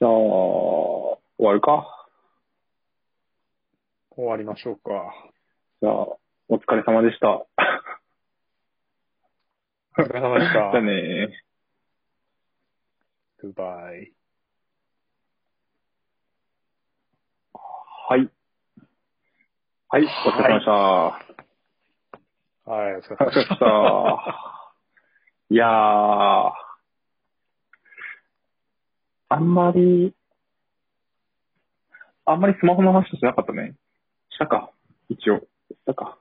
[0.00, 2.08] じゃあ、終わるか。
[4.08, 5.12] 終わりましょうか。
[5.82, 5.92] じゃあ、
[6.48, 7.28] お疲れ様でした。
[7.28, 7.46] お
[9.98, 10.80] 疲れ様でし じゃあた。
[10.80, 11.42] ね。
[13.40, 14.14] グッバイ。
[17.52, 18.30] はい。
[19.88, 20.72] はい、お疲れ様でした。
[22.70, 23.48] はい、お疲れお疲れ様でし。
[23.58, 24.56] た。
[25.50, 26.69] いやー、
[29.32, 30.12] あんまり、
[32.24, 33.76] あんまりスマホの話しなかったね。
[34.28, 34.72] したか、
[35.08, 35.36] 一応。
[35.38, 36.18] したか。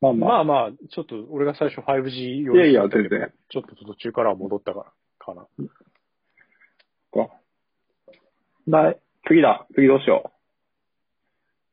[0.00, 0.30] まあまあ。
[0.30, 5.46] まあまあ、ちょっと俺が最初 5G 用いやいや全然ちょっと途中からは戻ったから、かな。
[7.12, 7.30] か。
[8.66, 9.66] だい、次だ。
[9.74, 10.32] 次どうしよ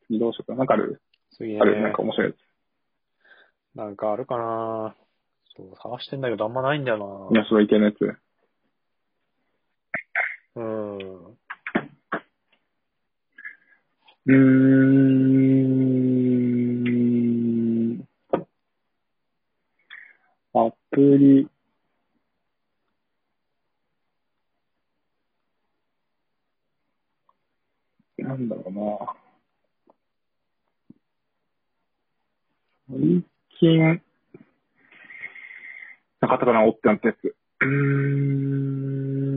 [0.02, 0.06] う。
[0.08, 0.56] 次どうしようか。
[0.56, 1.02] なんかある？
[1.38, 1.82] 次ねある？
[1.82, 2.34] なんか面白いや
[3.76, 4.96] なんかあるかな
[5.56, 7.34] そう、探してんだけどあんまないんだよつ。
[7.34, 7.96] 宮代池のやつ。
[10.56, 11.38] うん。
[14.26, 14.34] うー
[17.98, 18.08] ん。
[20.54, 21.48] アプリ。
[28.18, 29.24] なんだろうな。
[32.90, 33.24] 最
[33.60, 34.02] 近、
[36.22, 37.36] なかったかな、おってなったやつ。
[37.62, 39.33] うん。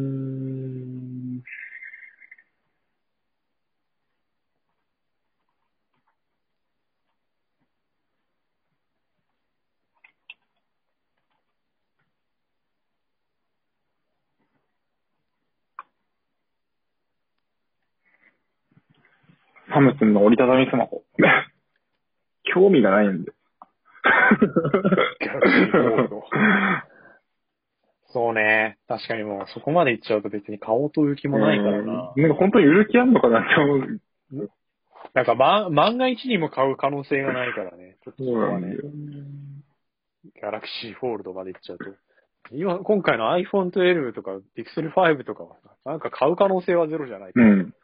[19.77, 21.03] サムスンの折りたたみスマホ。
[22.55, 23.33] 興味がないんで。
[28.07, 28.79] そうね。
[28.89, 32.15] 確かにもうそこまで行っちゃうと別に買おうという気もないからな。
[32.17, 34.01] うんなんか本当に売る気あんのかなって思う。
[35.13, 37.99] なんか、ま、万が一にも買う可能性がないからね。
[38.03, 41.85] ちょっとそこはね、ギャラクシーフォールドまで行っちゃうと。
[42.53, 47.75] 今、今回の iPhone 12とか Pixel 5とかはさ、なんか買う可能性はゼロじゃないかうら、ん。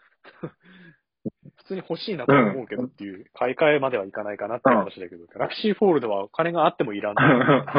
[1.62, 7.26] 普通に欲しいなと思うけどっていう、買い替えまではいかないかなって話だけど、ギャラクシーフォールドはお金があってもいらない。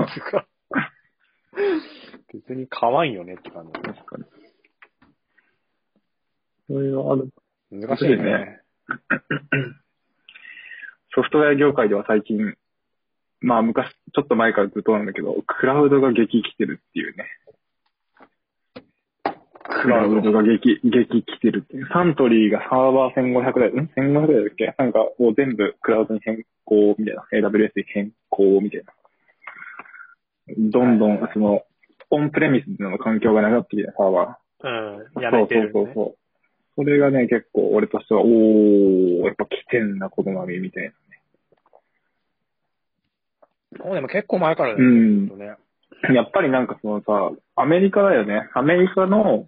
[0.03, 0.47] っていうか
[2.33, 3.73] 別に買わんよねって感じ。
[3.73, 4.23] 確かに。
[6.67, 7.29] それはある。
[7.71, 8.61] 難しいね。
[11.15, 12.55] ソフトウェア業界では最近、
[13.41, 17.25] まあ昔、ちょっと前からずっとなんだけど、クラウドが激来てるっていうね。
[19.63, 21.87] クラウドが激、激来てるっていう。
[21.91, 24.75] サントリーがサーバー1500台、ん ?1500 台だっけ？
[24.77, 27.49] なんか、もう全部クラウドに変更みたいな。
[27.49, 28.93] AWS に変更みたいな。
[30.71, 31.61] どんどん、その、
[32.09, 34.67] オンプレミスの環境がなくなってきて、サーバー。
[35.15, 35.21] うん。
[35.21, 35.69] やめてる、ね。
[35.73, 36.15] そうそうそう
[36.75, 40.91] それがね、結構俺としては、おー、やっぱ来てんな、この波みたい
[43.79, 43.85] な。
[43.85, 45.55] もうでも結構前からだようんね。
[46.13, 48.49] やっぱりなんかそのさ、アメリカだよね。
[48.53, 49.47] アメリカの